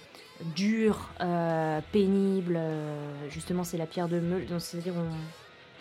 dur, 0.55 1.09
euh, 1.21 1.79
pénible. 1.91 2.55
euh, 2.57 3.29
justement, 3.29 3.63
c'est 3.63 3.77
la 3.77 3.87
pierre 3.87 4.07
de 4.07 4.19
meule. 4.19 4.45
C'est-à-dire 4.59 4.93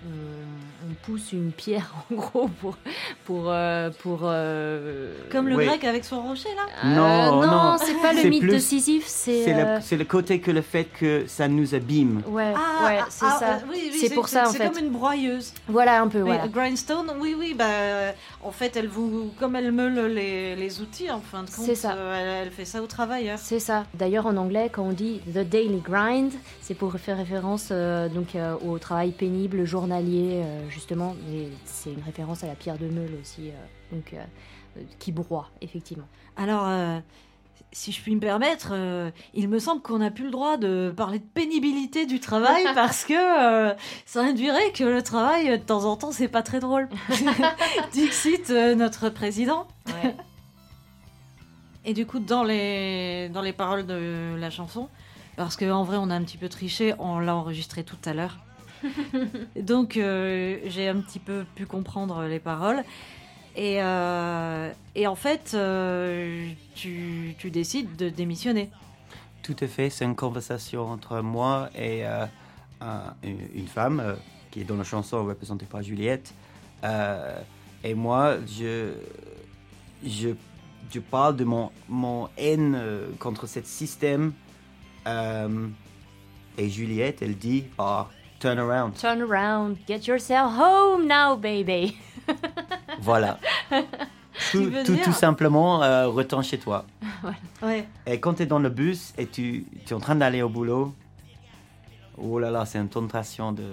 on, 0.05 0.91
on 0.91 0.95
pousse 1.07 1.33
une 1.33 1.51
pierre 1.53 1.93
en 2.13 2.15
gros 2.15 2.49
pour 2.61 2.77
pour 3.25 3.45
euh, 3.49 3.91
pour 4.03 4.21
euh, 4.25 5.15
Comme 5.31 5.49
le 5.49 5.57
Oui. 5.57 5.67
grec 5.67 5.85
avec 5.85 6.05
son 6.05 6.21
rocher, 6.23 6.49
là 6.57 6.67
euh, 6.85 6.95
Non, 6.95 7.41
non, 7.41 7.47
non. 7.73 7.77
c'est 7.79 7.95
pas 8.01 8.13
le 8.13 8.21
C'est 8.21 8.29
mythe 8.29 8.43
de 8.43 8.49
plus- 8.49 8.61
Sisyphe, 8.65 9.07
c'est 9.07 9.45
C'est 9.45 9.55
euh, 9.55 9.77
le, 9.77 9.81
c'est 9.83 9.97
le 9.97 10.05
côté 10.05 10.41
que 10.41 10.51
le 10.51 10.63
fait 10.63 10.85
que 10.85 11.25
ça 11.27 11.49
nous 11.49 11.75
abîme. 11.75 12.23
ouais 12.29 12.53
ouais 12.85 12.99
c'est 13.09 13.25
ah, 13.29 13.37
ça. 13.41 13.49
euh, 13.55 13.59
oui, 13.71 13.91
oui, 13.93 13.99
c'est 14.01 14.15
pour 14.15 14.29
ça 14.29 14.49
en 14.49 14.53
C'est 14.53 14.59
fait. 14.59 14.69
comme 14.71 14.79
une 14.85 14.91
broyeuse. 14.91 15.53
Voilà 15.69 16.01
un 16.03 16.09
peu 16.09 16.19
Oui, 16.19 16.25
voilà. 16.27 16.49
Grindstone, 16.49 17.11
oui, 17.21 17.35
oui, 17.39 17.55
bah, 17.57 17.65
euh, 17.69 18.13
en 18.43 18.51
fait, 18.53 18.77
elle 18.77 18.89
vous, 18.89 19.33
comme 19.39 19.57
elle 19.57 19.73
meule 19.73 20.13
les, 20.13 20.55
les 20.57 20.81
outils, 20.81 21.11
en 21.11 21.21
fin 21.21 21.43
de 21.45 21.51
compte, 21.51 21.65
C'est 21.65 21.75
ça. 21.75 21.93
euh, 21.95 22.41
elle, 22.43 22.47
elle 22.49 22.53
fait 22.53 22.65
ça 22.65 22.83
au 22.83 22.87
travail. 22.87 23.31
hein. 23.31 23.37
C'est 23.39 23.59
ça. 23.59 23.85
D'ailleurs, 23.95 24.27
en 24.27 24.37
anglais, 24.37 24.71
quand 24.73 24.83
on 24.83 24.93
dit 24.93 25.21
the 25.33 25.39
daily 25.39 25.81
grind, 25.81 26.33
c'est 26.61 26.75
pour 26.75 26.93
faire 26.95 27.17
référence 27.17 27.69
euh, 27.71 28.09
donc 28.09 28.35
euh, 28.35 28.55
au 28.67 28.79
travail 28.79 29.11
pénible 29.13 29.65
journalier, 29.95 30.43
euh, 30.43 30.69
justement. 30.71 31.15
C'est 31.65 31.93
une 31.93 32.03
référence 32.03 32.45
à 32.45 32.47
la 32.47 32.55
pierre 32.55 32.79
de 32.79 32.87
meule 32.87 33.17
aussi, 33.21 33.49
euh, 33.49 33.95
donc 33.95 34.13
euh, 34.13 34.83
qui 34.99 35.13
broie 35.13 35.51
effectivement. 35.61 36.07
Alors, 36.37 36.67
si 37.75 37.91
je 37.91 38.01
puis 38.01 38.15
me 38.15 38.21
permettre, 38.21 38.69
euh, 38.71 39.11
il 39.35 39.49
me 39.49 39.59
semble 39.59 39.83
qu'on 39.83 39.99
n'a 39.99 40.13
plus 40.13 40.25
le 40.25 40.31
droit 40.31 40.57
de 40.57 40.95
parler 40.97 41.19
de 41.19 41.25
pénibilité 41.25 42.07
du 42.07 42.21
travail 42.21 42.65
parce 42.75 43.05
que 43.05 43.15
euh, 43.15 43.75
ça 44.07 44.23
induirait 44.23 44.71
que 44.73 44.85
le 44.85 45.03
travail, 45.03 45.51
de 45.51 45.57
temps 45.57 45.85
en 45.85 45.97
temps, 45.97 46.13
c'est 46.13 46.29
pas 46.29 46.43
très 46.43 46.61
drôle. 46.61 46.89
Dixit, 47.93 48.51
euh, 48.51 48.77
notre 48.77 49.09
président. 49.09 49.67
Ouais. 49.89 50.15
Et 51.85 51.95
du 51.95 52.07
coup, 52.07 52.21
dans 52.21 52.45
les, 52.45 53.29
dans 53.31 53.43
les 53.43 53.53
paroles 53.53 53.87
de 53.87 54.37
la 54.39 54.51
chanson, 54.51 54.89
parce 55.37 55.57
qu'en 55.57 55.83
vrai, 55.83 55.97
on 56.01 56.11
a 56.11 56.15
un 56.15 56.23
petit 56.23 56.39
peu 56.39 56.49
triché, 56.49 56.95
on 57.01 57.19
l'a 57.19 57.35
enregistré 57.35 57.83
tout 57.83 57.99
à 58.05 58.15
l'heure. 58.15 58.39
Donc, 59.61 59.97
euh, 59.97 60.59
j'ai 60.67 60.89
un 60.89 61.01
petit 61.01 61.19
peu 61.19 61.45
pu 61.55 61.67
comprendre 61.67 62.25
les 62.25 62.41
paroles. 62.41 62.83
Et, 63.57 63.83
euh, 63.83 64.73
et 64.95 65.07
en 65.07 65.15
fait, 65.15 65.53
euh, 65.55 66.49
tu, 66.75 67.35
tu 67.39 67.51
décides 67.51 67.97
de 67.97 68.09
démissionner. 68.09 68.71
Tout 69.43 69.57
à 69.61 69.67
fait, 69.67 69.91
c'est 69.91 70.05
une 70.05 70.17
conversation 70.17 70.89
entre 70.89 71.21
moi 71.21 71.71
et 71.77 72.05
un- 72.05 72.29
une 73.23 73.69
femme 73.69 74.17
qui 74.51 74.61
est 74.61 74.65
dans 74.65 74.77
la 74.77 74.85
chanson 74.85 75.25
représentée 75.25 75.67
par 75.67 75.83
Juliette. 75.83 76.35
Et 77.85 77.95
moi, 77.95 78.37
je, 78.47 78.93
je, 80.05 80.31
je 80.91 81.01
parle 81.01 81.37
de 81.37 81.45
mon, 81.45 81.71
mon 81.89 82.29
haine 82.37 82.79
contre 83.19 83.47
ce 83.47 83.63
système. 83.63 84.33
Et 86.57 86.69
Juliette, 86.71 87.21
elle 87.23 87.37
dit, 87.37 87.65
ah, 87.79 88.09
turn 88.41 88.59
around. 88.59 88.93
Turn 88.99 89.23
around, 89.23 89.77
get 89.87 90.07
yourself 90.07 90.53
home 90.57 91.07
now, 91.07 91.37
baby. 91.37 91.97
Voilà. 93.01 93.39
tout, 94.51 94.71
tout, 94.85 94.97
tout 95.05 95.13
simplement, 95.13 95.83
euh, 95.83 96.07
retourne 96.09 96.43
chez 96.45 96.59
toi. 96.59 96.85
Ouais. 97.63 97.87
Et 98.07 98.21
quand 98.21 98.35
tu 98.35 98.43
es 98.43 98.47
dans 98.47 98.59
le 98.59 98.69
bus 98.69 99.15
et 99.17 99.27
tu, 99.27 99.65
tu 99.87 99.93
es 99.93 99.97
en 99.97 100.01
train 100.01 100.15
d'aller 100.15 100.43
au 100.43 100.49
boulot, 100.51 100.95
oh 102.19 102.39
là 102.39 102.51
là, 102.51 102.67
c'est 102.67 102.79
une 102.79 102.89
tentation 102.91 103.53
de, 103.53 103.65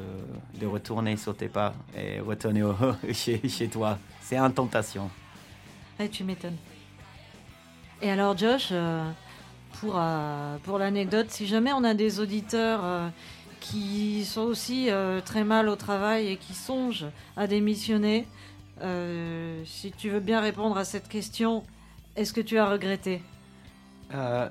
de 0.59 0.65
retourner 0.65 1.17
sur 1.17 1.35
tes 1.35 1.49
pas 1.49 1.73
et 1.97 2.19
retourner 2.21 2.63
au- 2.63 2.75
chez, 3.13 3.41
chez 3.49 3.67
toi. 3.67 3.97
C'est 4.21 4.37
une 4.37 4.53
tentation. 4.53 5.09
Ouais, 5.99 6.07
tu 6.07 6.23
m'étonnes. 6.23 6.55
Et 8.01 8.09
alors, 8.09 8.37
Josh, 8.37 8.69
euh, 8.71 9.03
pour, 9.79 9.95
euh, 9.97 10.57
pour 10.63 10.77
l'anecdote, 10.79 11.27
si 11.29 11.45
jamais 11.47 11.73
on 11.73 11.83
a 11.83 11.93
des 11.93 12.19
auditeurs 12.21 12.79
euh, 12.83 13.09
qui 13.61 14.25
sont 14.25 14.41
aussi 14.41 14.89
euh, 14.89 15.21
très 15.21 15.45
mal 15.45 15.69
au 15.69 15.77
travail 15.77 16.27
et 16.27 16.35
qui 16.35 16.53
songent 16.53 17.09
à 17.37 17.47
démissionner, 17.47 18.27
euh, 18.81 19.63
si 19.65 19.91
tu 19.91 20.09
veux 20.09 20.19
bien 20.19 20.41
répondre 20.41 20.77
à 20.77 20.83
cette 20.83 21.07
question, 21.07 21.63
est-ce 22.17 22.33
que 22.33 22.41
tu 22.41 22.57
as 22.57 22.69
regretté? 22.69 23.21
Euh, 24.13 24.49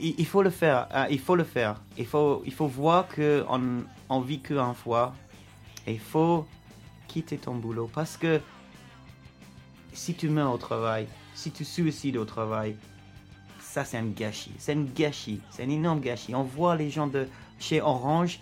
il, 0.00 0.26
faut 0.26 0.42
le 0.42 0.50
faire. 0.50 0.88
euh, 0.92 1.06
il 1.10 1.20
faut 1.20 1.36
le 1.36 1.44
faire. 1.44 1.80
Il 1.96 2.06
faut, 2.06 2.42
il 2.46 2.52
faut 2.52 2.66
voir 2.66 3.06
qu'on 3.08 3.84
on 4.08 4.20
vit 4.20 4.40
qu'une 4.40 4.74
fois. 4.74 5.14
Et 5.86 5.92
il 5.92 6.00
faut 6.00 6.46
quitter 7.06 7.36
ton 7.36 7.54
boulot. 7.54 7.90
Parce 7.92 8.16
que 8.16 8.40
si 9.92 10.14
tu 10.14 10.28
meurs 10.28 10.52
au 10.52 10.58
travail, 10.58 11.06
si 11.34 11.50
tu 11.50 11.64
suicides 11.64 12.16
au 12.16 12.24
travail, 12.24 12.76
ça 13.72 13.84
c'est 13.84 13.96
un 13.98 14.06
gâchis. 14.06 14.52
C'est 14.58 14.72
un 14.72 14.84
gâchis. 14.96 15.40
C'est 15.50 15.64
un 15.64 15.70
énorme 15.70 16.00
gâchis. 16.00 16.34
On 16.34 16.42
voit 16.42 16.74
les 16.76 16.90
gens 16.90 17.06
de 17.06 17.26
chez 17.58 17.80
Orange. 17.80 18.40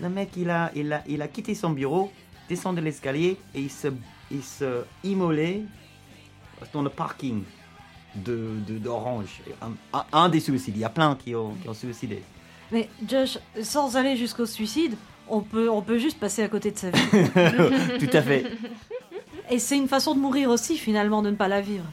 Le 0.00 0.08
mec, 0.08 0.30
il 0.36 0.48
a, 0.50 0.70
il 0.74 0.92
a, 0.92 1.02
il 1.08 1.20
a 1.22 1.28
quitté 1.28 1.54
son 1.54 1.70
bureau, 1.70 2.10
descend 2.48 2.76
de 2.76 2.80
l'escalier 2.80 3.36
et 3.54 3.60
il 3.60 3.70
se, 3.70 3.88
il 4.30 4.42
se 4.42 4.84
immolait 5.02 5.62
dans 6.72 6.82
le 6.82 6.90
parking 6.90 7.42
de 8.14 8.56
de- 8.66 8.78
d'Orange. 8.78 9.40
Un, 9.62 9.72
un- 9.98 10.06
un 10.12 10.28
des 10.28 10.40
suicides. 10.40 10.76
Il 10.76 10.80
y 10.80 10.84
a 10.84 10.88
plein 10.90 11.16
qui 11.16 11.34
ont, 11.34 11.54
qui 11.60 11.68
ont 11.68 11.74
suicidé. 11.74 12.22
Mais 12.70 12.88
Josh, 13.08 13.38
sans 13.62 13.96
aller 13.96 14.16
jusqu'au 14.16 14.46
suicide, 14.46 14.94
on 15.28 15.40
peut, 15.40 15.68
on 15.68 15.82
peut 15.82 15.98
juste 15.98 16.18
passer 16.20 16.42
à 16.42 16.48
côté 16.48 16.70
de 16.70 16.78
sa 16.78 16.90
vie. 16.90 17.00
Tout 17.98 18.16
à 18.16 18.22
fait. 18.22 18.44
Et 19.50 19.58
c'est 19.58 19.76
une 19.76 19.88
façon 19.88 20.14
de 20.14 20.20
mourir 20.20 20.50
aussi, 20.50 20.76
finalement, 20.78 21.22
de 21.22 21.30
ne 21.30 21.36
pas 21.36 21.48
la 21.48 21.60
vivre. 21.60 21.84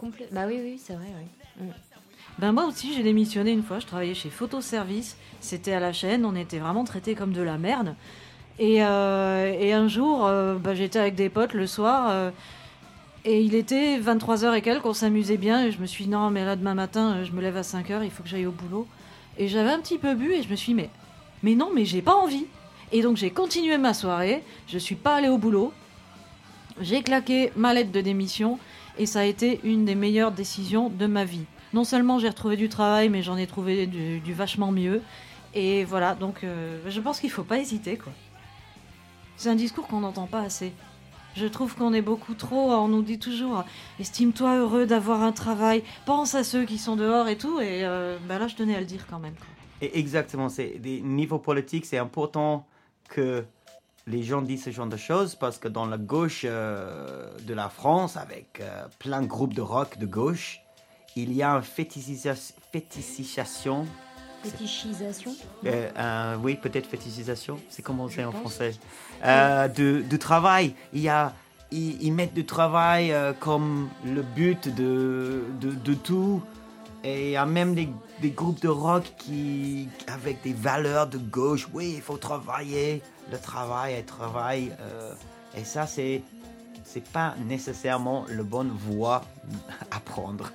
Complè- 0.00 0.28
Bah 0.32 0.44
oui, 0.46 0.58
oui, 0.62 0.80
c'est 0.84 0.94
vrai, 0.94 1.06
oui. 1.18 1.66
Ben 2.38 2.50
moi 2.50 2.66
aussi 2.66 2.92
j'ai 2.92 3.04
démissionné 3.04 3.52
une 3.52 3.62
fois, 3.62 3.78
je 3.78 3.86
travaillais 3.86 4.14
chez 4.14 4.28
Photoservice, 4.28 5.16
c'était 5.38 5.72
à 5.72 5.78
la 5.78 5.92
chaîne, 5.92 6.24
on 6.24 6.34
était 6.34 6.58
vraiment 6.58 6.82
traités 6.82 7.14
comme 7.14 7.32
de 7.32 7.42
la 7.42 7.58
merde. 7.58 7.94
Et, 8.58 8.84
euh, 8.84 9.74
un 9.74 9.88
jour, 9.88 10.26
euh, 10.26 10.56
bah, 10.56 10.74
j'étais 10.74 10.98
avec 10.98 11.14
des 11.14 11.28
potes 11.28 11.54
le 11.54 11.66
soir, 11.66 12.08
euh, 12.10 12.30
et 13.24 13.40
il 13.40 13.54
était 13.54 13.98
23h 13.98 14.52
et 14.54 14.62
quelques, 14.62 14.84
on 14.84 14.92
s'amusait 14.92 15.36
bien, 15.36 15.64
et 15.64 15.70
je 15.70 15.80
me 15.80 15.86
suis 15.86 16.04
dit 16.04 16.10
non 16.10 16.30
mais 16.30 16.44
là 16.44 16.56
demain 16.56 16.74
matin 16.74 17.22
je 17.24 17.30
me 17.30 17.40
lève 17.40 17.56
à 17.56 17.62
5h, 17.62 18.00
il 18.02 18.10
faut 18.10 18.24
que 18.24 18.28
j'aille 18.28 18.46
au 18.46 18.52
boulot. 18.52 18.88
Et 19.38 19.46
j'avais 19.46 19.70
un 19.70 19.78
petit 19.78 19.98
peu 19.98 20.14
bu 20.14 20.32
et 20.32 20.42
je 20.42 20.48
me 20.48 20.56
suis 20.56 20.72
dit 20.72 20.74
mais, 20.74 20.90
mais 21.44 21.54
non 21.54 21.70
mais 21.72 21.84
j'ai 21.84 22.02
pas 22.02 22.14
envie. 22.14 22.46
Et 22.90 23.00
donc 23.00 23.16
j'ai 23.16 23.30
continué 23.30 23.78
ma 23.78 23.94
soirée, 23.94 24.42
je 24.66 24.78
suis 24.78 24.96
pas 24.96 25.14
allée 25.16 25.28
au 25.28 25.38
boulot, 25.38 25.72
j'ai 26.80 27.02
claqué 27.02 27.52
ma 27.54 27.74
lettre 27.74 27.92
de 27.92 28.00
démission, 28.00 28.58
et 28.98 29.06
ça 29.06 29.20
a 29.20 29.24
été 29.24 29.60
une 29.62 29.84
des 29.84 29.94
meilleures 29.94 30.32
décisions 30.32 30.88
de 30.88 31.06
ma 31.06 31.24
vie 31.24 31.46
non 31.74 31.84
seulement 31.84 32.18
j'ai 32.18 32.28
retrouvé 32.28 32.56
du 32.56 32.70
travail, 32.70 33.10
mais 33.10 33.22
j'en 33.22 33.36
ai 33.36 33.46
trouvé 33.46 33.86
du, 33.86 34.32
vachement 34.32 34.72
mieux. 34.72 35.02
Et 35.52 35.84
voilà, 35.84 36.14
donc 36.14 36.42
euh, 36.42 36.80
je 36.88 37.00
pense 37.00 37.20
qu'il 37.20 37.30
faut 37.30 37.44
pas 37.44 37.58
hésiter, 37.58 37.96
quoi. 37.98 38.12
C'est 39.36 39.50
un 39.50 39.54
discours 39.54 39.86
qu'on 39.86 40.00
n'entend 40.00 40.26
pas 40.26 40.40
assez. 40.40 40.72
Je 41.36 41.46
trouve 41.46 41.74
qu'on 41.74 41.92
est 41.92 42.02
beaucoup 42.02 42.34
trop, 42.34 42.72
on 42.72 42.88
nous 42.88 43.02
dit 43.02 43.18
toujours, 43.18 43.64
estime-toi 43.98 44.56
heureux 44.56 44.86
d'avoir 44.86 45.22
un 45.22 45.32
travail, 45.32 45.82
pense 46.06 46.36
à 46.36 46.44
ceux 46.44 46.64
qui 46.64 46.78
sont 46.78 46.94
dehors 46.94 47.28
et 47.28 47.36
tout, 47.36 47.60
et 47.60 47.84
euh, 47.84 48.16
bah 48.28 48.38
là 48.38 48.46
je 48.46 48.54
tenais 48.54 48.76
à 48.76 48.80
le 48.80 48.86
dire 48.86 49.06
quand 49.10 49.18
même. 49.18 49.34
Et 49.80 49.98
exactement. 49.98 50.48
C'est 50.48 50.78
des 50.78 51.00
niveaux 51.00 51.38
politiques. 51.38 51.86
C'est 51.86 51.98
important 51.98 52.66
que 53.08 53.44
les 54.06 54.22
gens 54.22 54.42
disent 54.42 54.64
ce 54.64 54.70
genre 54.70 54.86
de 54.86 54.96
choses 54.96 55.34
parce 55.34 55.58
que 55.58 55.68
dans 55.68 55.86
la 55.86 55.98
gauche 55.98 56.42
euh, 56.44 57.30
de 57.42 57.54
la 57.54 57.68
France, 57.68 58.16
avec 58.16 58.60
euh, 58.60 58.86
plein 58.98 59.22
de 59.22 59.26
groupes 59.26 59.54
de 59.54 59.60
rock 59.60 59.98
de 59.98 60.06
gauche, 60.06 60.60
il 61.16 61.32
y 61.32 61.42
a 61.42 61.50
une 61.50 61.62
fétichisation. 61.62 62.44
fétichisation 62.72 63.86
Fétichisation. 64.42 65.34
euh, 65.64 65.88
euh, 65.96 66.36
oui, 66.42 66.56
peut-être 66.56 66.86
fétichisation. 66.86 67.58
C'est 67.70 67.82
comment 67.82 68.08
c'est 68.08 68.24
en 68.24 68.30
pense. 68.32 68.40
français? 68.40 68.74
Euh, 69.24 69.68
de, 69.68 70.02
de 70.02 70.16
travail. 70.18 70.74
Il 70.92 71.00
y 71.00 71.08
a, 71.08 71.32
ils, 71.70 72.02
ils 72.02 72.12
mettent 72.12 72.34
du 72.34 72.44
travail 72.44 73.12
euh, 73.12 73.32
comme 73.32 73.88
le 74.04 74.20
but 74.22 74.68
de, 74.74 75.44
de, 75.60 75.70
de 75.70 75.94
tout. 75.94 76.42
Et 77.04 77.28
il 77.28 77.30
y 77.32 77.36
a 77.36 77.46
même 77.46 77.74
des, 77.74 77.88
des 78.20 78.30
groupes 78.30 78.60
de 78.60 78.68
rock 78.68 79.04
qui, 79.18 79.88
avec 80.08 80.42
des 80.42 80.52
valeurs 80.52 81.06
de 81.06 81.18
gauche. 81.18 81.68
Oui, 81.72 81.94
il 81.96 82.02
faut 82.02 82.16
travailler. 82.18 83.02
Le 83.30 83.38
travail 83.38 83.94
est 83.94 84.02
travail. 84.02 84.72
et 85.56 85.64
ça, 85.64 85.86
c'est, 85.86 86.22
c'est 86.84 87.04
pas 87.04 87.34
nécessairement 87.46 88.26
la 88.28 88.42
bonne 88.42 88.70
voie 88.70 89.22
à 89.90 90.00
prendre. 90.00 90.50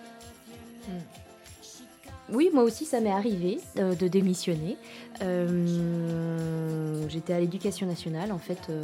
Oui, 2.31 2.49
moi 2.53 2.63
aussi, 2.63 2.85
ça 2.85 2.99
m'est 2.99 3.11
arrivé 3.11 3.59
euh, 3.77 3.95
de 3.95 4.07
démissionner. 4.07 4.77
Euh, 5.21 7.07
J'étais 7.09 7.33
à 7.33 7.39
l'éducation 7.39 7.87
nationale, 7.87 8.31
en 8.31 8.37
fait, 8.37 8.59
euh, 8.69 8.83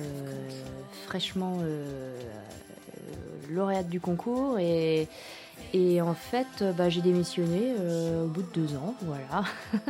fraîchement 1.05 1.59
lauréate 3.51 3.87
du 3.87 3.99
concours. 3.99 4.57
Et, 4.57 5.07
et 5.73 6.01
en 6.01 6.13
fait, 6.13 6.47
euh, 6.61 6.71
bah, 6.71 6.89
j'ai 6.89 7.01
démissionné 7.01 7.75
euh, 7.79 8.25
au 8.25 8.27
bout 8.27 8.41
de 8.41 8.47
deux 8.53 8.75
ans, 8.75 8.95
voilà. 9.01 9.43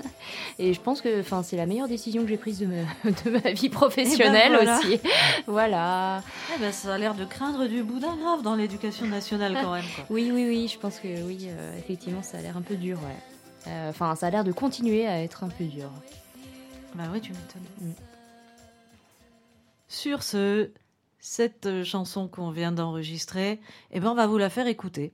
et 0.60 0.74
je 0.74 0.82
pense 0.82 1.02
que 1.02 1.22
c'est 1.44 1.58
la 1.58 1.66
meilleure 1.66 1.88
décision 1.88 2.24
que 2.24 2.30
j'ai 2.30 2.38
prise 2.38 2.60
de 2.60 2.66
ma, 2.66 3.12
de 3.12 3.30
ma 3.30 3.52
vie 3.52 3.70
professionnelle 3.70 4.54
Eh 4.54 4.58
ben, 4.58 4.64
voilà. 4.64 4.80
aussi. 4.80 5.00
voilà. 5.48 6.24
Eh 6.56 6.60
ben, 6.60 6.72
ça 6.72 6.94
a 6.94 6.98
l'air 6.98 7.14
de 7.14 7.26
craindre 7.26 7.68
du 7.68 7.84
boudin 7.84 8.16
grave 8.18 8.42
dans 8.42 8.56
l'éducation 8.56 9.06
nationale 9.08 9.58
quand 9.62 9.74
même. 9.74 9.86
Quoi. 9.96 10.06
Oui, 10.10 10.32
oui, 10.34 10.46
oui, 10.48 10.68
je 10.68 10.80
pense 10.80 11.00
que 11.00 11.24
oui, 11.24 11.48
euh, 11.50 11.78
effectivement, 11.78 12.24
ça 12.24 12.38
a 12.38 12.42
l'air 12.42 12.58
un 12.58 12.62
peu 12.62 12.76
dur, 12.76 12.98
ouais. 13.00 13.72
Euh, 13.72 13.90
Enfin, 13.90 14.16
ça 14.16 14.28
a 14.28 14.30
l'air 14.30 14.44
de 14.44 14.52
continuer 14.52 15.08
à 15.08 15.22
être 15.24 15.44
un 15.44 15.50
peu 15.50 15.66
dur. 15.66 15.90
Bah 16.96 17.04
oui, 17.12 17.20
tu 17.22 17.32
m'étonnes. 17.32 17.62
Mm. 17.82 17.92
Sur 19.88 20.24
ce, 20.24 20.72
cette 21.20 21.84
chanson 21.84 22.28
qu'on 22.28 22.52
vient 22.52 22.72
d'enregistrer, 22.72 23.60
eh 23.92 24.00
ben 24.00 24.12
on 24.12 24.16
va 24.16 24.28
vous 24.28 24.38
la 24.38 24.50
faire 24.50 24.68
écouter. 24.68 25.14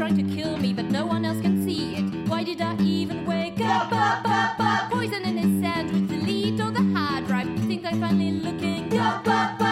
trying 0.00 0.16
to 0.16 0.34
kill 0.34 0.56
me, 0.56 0.72
but 0.72 0.86
no 0.86 1.04
one 1.04 1.26
else 1.26 1.42
can 1.42 1.62
see 1.62 1.96
it. 1.96 2.26
Why 2.26 2.42
did 2.42 2.62
I 2.62 2.74
even 2.80 3.26
wake 3.26 3.60
up? 3.60 3.92
up, 3.92 4.24
up, 4.24 4.58
up? 4.58 4.90
Poison 4.90 5.22
in 5.26 5.36
his 5.36 5.62
sandwich, 5.62 6.08
delete 6.08 6.58
all 6.58 6.70
the 6.70 6.82
hard 6.94 7.26
drive. 7.26 7.46
Think 7.66 7.84
I'm 7.84 8.00
finally 8.00 8.30
looking 8.30 8.98
up, 8.98 9.28
up, 9.28 9.28
up, 9.28 9.60
up. 9.60 9.69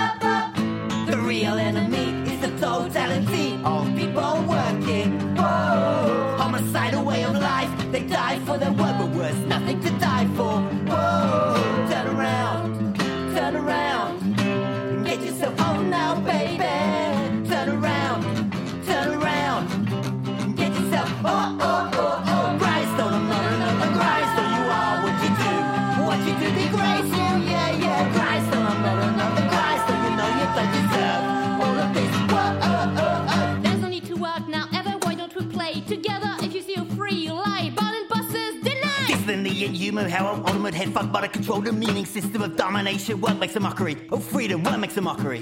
Play 35.59 35.81
together? 35.81 36.33
If 36.41 36.55
you 36.55 36.63
feel 36.63 36.85
free, 36.97 37.19
you 37.27 37.33
lie. 37.33 37.73
Ballin' 37.75 38.07
buses 38.09 38.55
denied. 38.63 39.09
This 39.09 39.23
the 39.27 39.65
inhuman 39.65 40.09
how 40.09 40.25
I'm 40.33 40.47
ultimate 40.47 40.75
head 40.75 40.91
fucked 40.95 41.13
by 41.13 41.23
the 41.23 41.29
control 41.29 41.61
the 41.61 41.73
meaning 41.73 42.07
system 42.07 42.43
of 42.43 42.57
domination. 42.57 43.21
What 43.21 43.37
makes 43.39 43.57
a 43.57 43.61
mockery 43.61 43.97
of 44.13 44.23
freedom? 44.25 44.63
What 44.63 44.79
makes 44.79 44.97
a 44.97 45.01
mockery? 45.01 45.41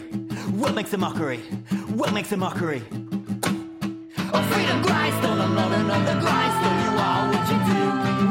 What 0.63 0.75
makes 0.75 0.93
a 0.95 0.99
mockery? 0.99 1.41
What 1.99 2.15
makes 2.15 2.33
a 2.33 2.37
mockery? 2.37 2.83
Oh, 4.35 4.43
freedom, 4.53 4.79
Christ 4.89 5.23
on 5.31 5.39
another, 5.49 5.81
another. 5.85 6.17
So 6.61 6.69
you 6.83 6.93
are 7.09 7.23
what 7.33 7.45
you 7.53 7.59
do. 7.71 7.83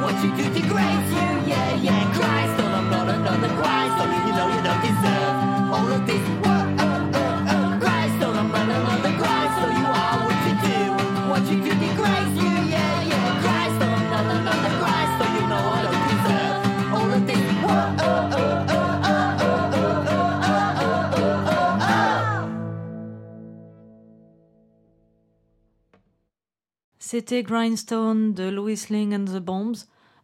What 0.04 0.15
you 0.24 0.32
do 0.39 0.45
degrades 0.60 1.10
you, 1.17 1.28
yeah, 1.52 1.88
yeah. 1.88 2.02
Christ 2.17 2.58
on 2.65 2.71
another, 2.86 3.15
another. 3.21 3.50
So 3.98 4.04
you 4.26 4.34
know 4.38 4.48
you 4.56 4.62
don't 4.67 4.82
deserve 4.89 5.36
all 5.76 5.89
of 5.98 6.02
this. 6.10 6.24
Whoa, 6.43 6.74
C'était 27.08 27.44
Grindstone 27.44 28.34
de 28.34 28.50
Louis 28.50 28.80
Ling 28.89 29.13
and 29.13 29.26
the 29.26 29.38
Bombs, 29.38 29.76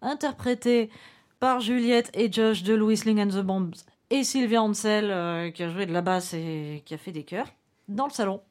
interprété 0.01 0.89
par 1.39 1.59
Juliette 1.59 2.09
et 2.15 2.31
Josh 2.31 2.63
de 2.63 2.73
Louis 2.73 2.99
Ling 3.05 3.21
and 3.21 3.27
the 3.27 3.45
Bombs 3.45 3.85
et 4.09 4.23
Sylvia 4.23 4.63
Ansel 4.63 5.11
euh, 5.11 5.51
qui 5.51 5.61
a 5.61 5.69
joué 5.69 5.85
de 5.85 5.93
la 5.93 6.01
basse 6.01 6.33
et 6.33 6.81
qui 6.83 6.95
a 6.95 6.97
fait 6.97 7.11
des 7.11 7.23
chœurs 7.23 7.53
dans 7.87 8.07
le 8.07 8.11
salon. 8.11 8.41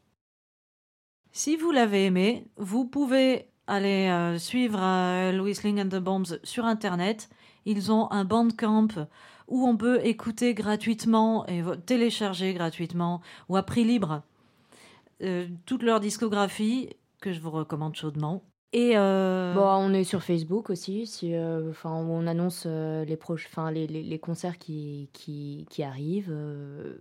Si 1.32 1.56
vous 1.56 1.72
l'avez 1.72 2.06
aimé, 2.06 2.46
vous 2.56 2.84
pouvez 2.84 3.48
aller 3.66 4.08
euh, 4.08 4.38
suivre 4.38 4.78
euh, 4.80 5.32
Louis 5.32 5.56
Ling 5.64 5.80
and 5.80 5.88
the 5.88 6.00
Bombs 6.00 6.38
sur 6.44 6.66
internet. 6.66 7.30
Ils 7.64 7.90
ont 7.90 8.12
un 8.12 8.24
bandcamp 8.24 9.08
où 9.48 9.66
on 9.66 9.76
peut 9.76 10.06
écouter 10.06 10.54
gratuitement 10.54 11.48
et 11.48 11.64
télécharger 11.84 12.54
gratuitement 12.54 13.22
ou 13.48 13.56
à 13.56 13.64
prix 13.64 13.82
libre 13.82 14.22
toute 15.66 15.82
leur 15.82 16.00
discographie 16.00 16.88
que 17.20 17.32
je 17.32 17.40
vous 17.40 17.50
recommande 17.50 17.94
chaudement. 17.94 18.42
Et 18.72 18.92
euh, 18.96 19.52
Bon, 19.54 19.62
on 19.66 19.92
est 19.92 20.04
sur 20.04 20.22
Facebook 20.22 20.70
aussi, 20.70 21.06
si, 21.06 21.34
euh, 21.34 21.70
enfin, 21.70 21.90
on 21.92 22.26
annonce 22.28 22.64
euh, 22.66 23.04
les, 23.04 23.16
proches, 23.16 23.46
enfin, 23.50 23.70
les, 23.72 23.86
les, 23.88 24.02
les 24.02 24.18
concerts 24.20 24.58
qui, 24.58 25.08
qui, 25.12 25.66
qui 25.70 25.82
arrivent. 25.82 26.30
euh. 26.30 26.96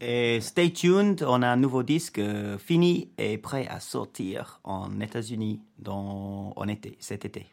Et 0.00 0.40
stay 0.40 0.72
tuned, 0.72 1.22
on 1.28 1.42
a 1.42 1.48
un 1.48 1.56
nouveau 1.56 1.82
disque 1.82 2.20
euh, 2.20 2.56
fini 2.56 3.10
et 3.18 3.36
prêt 3.36 3.66
à 3.68 3.80
sortir 3.80 4.60
en 4.64 4.98
États-Unis 5.00 5.60
dans, 5.78 6.54
en 6.56 6.68
été, 6.68 6.96
cet 7.00 7.24
été. 7.26 7.46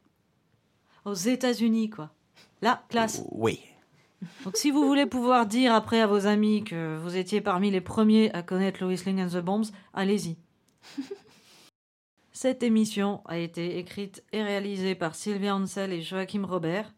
aux 1.03 1.13
États-Unis, 1.13 1.89
quoi. 1.89 2.11
Là, 2.61 2.83
classe. 2.89 3.23
Oui. 3.31 3.59
Donc, 4.45 4.55
si 4.55 4.71
vous 4.71 4.87
voulez 4.87 5.05
pouvoir 5.05 5.45
dire 5.45 5.73
après 5.73 5.99
à 5.99 6.07
vos 6.07 6.25
amis 6.25 6.63
que 6.63 6.95
vous 6.97 7.17
étiez 7.17 7.41
parmi 7.41 7.69
les 7.69 7.81
premiers 7.81 8.31
à 8.33 8.43
connaître 8.43 8.81
Louis 8.83 8.99
Ling 9.05 9.21
and 9.21 9.27
the 9.29 9.43
Bombs, 9.43 9.71
allez-y. 9.93 10.37
Cette 12.39 12.61
émission 12.61 13.21
a 13.25 13.39
été 13.39 13.79
écrite 13.79 14.23
et 14.31 14.43
réalisée 14.43 14.93
par 14.93 15.15
Sylvia 15.15 15.55
Ansel 15.55 15.91
et 15.91 16.03
Joachim 16.03 16.45
Robert, 16.45 16.93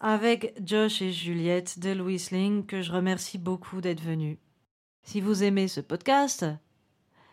avec 0.00 0.54
Josh 0.64 1.02
et 1.02 1.12
Juliette 1.12 1.78
de 1.78 1.90
Louis 1.90 2.26
que 2.66 2.80
je 2.80 2.90
remercie 2.90 3.36
beaucoup 3.36 3.82
d'être 3.82 4.00
venus. 4.00 4.38
Si 5.02 5.20
vous 5.20 5.44
aimez 5.44 5.68
ce 5.68 5.82
podcast, 5.82 6.46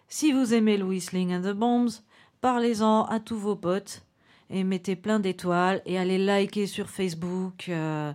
si 0.09 0.33
vous 0.33 0.53
aimez 0.53 0.75
Louis 0.75 1.01
and 1.13 1.43
the 1.43 1.55
Bombs, 1.55 2.03
parlez-en 2.41 3.05
à 3.05 3.21
tous 3.21 3.37
vos 3.37 3.55
potes 3.55 4.03
et 4.49 4.65
mettez 4.65 4.97
plein 4.97 5.21
d'étoiles 5.21 5.81
et 5.85 5.97
allez 5.97 6.17
liker 6.17 6.67
sur 6.67 6.89
Facebook 6.89 7.69
euh, 7.69 8.11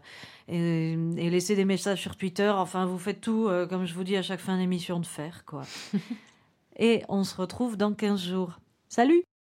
et, 0.49 0.93
et 1.17 1.31
laissez 1.31 1.57
des 1.57 1.65
messages 1.65 2.03
sur 2.03 2.17
Twitter. 2.17 2.51
Enfin, 2.51 2.85
vous 2.85 2.99
faites 2.99 3.23
tout, 3.23 3.47
euh, 3.49 3.67
comme 3.67 3.87
je 3.87 3.95
vous 3.95 4.05
dis 4.05 4.19
à 4.19 4.23
chaque 4.23 4.41
fin 4.41 4.59
d'émission, 4.59 5.01
de 5.01 5.07
faire, 5.07 5.47
quoi. 5.47 5.63
et 6.79 7.05
on 7.09 7.25
se 7.25 7.35
retrouve 7.35 7.79
dans 7.79 7.95
15 7.95 8.23
jours. 8.23 8.61
Salut 8.91 9.23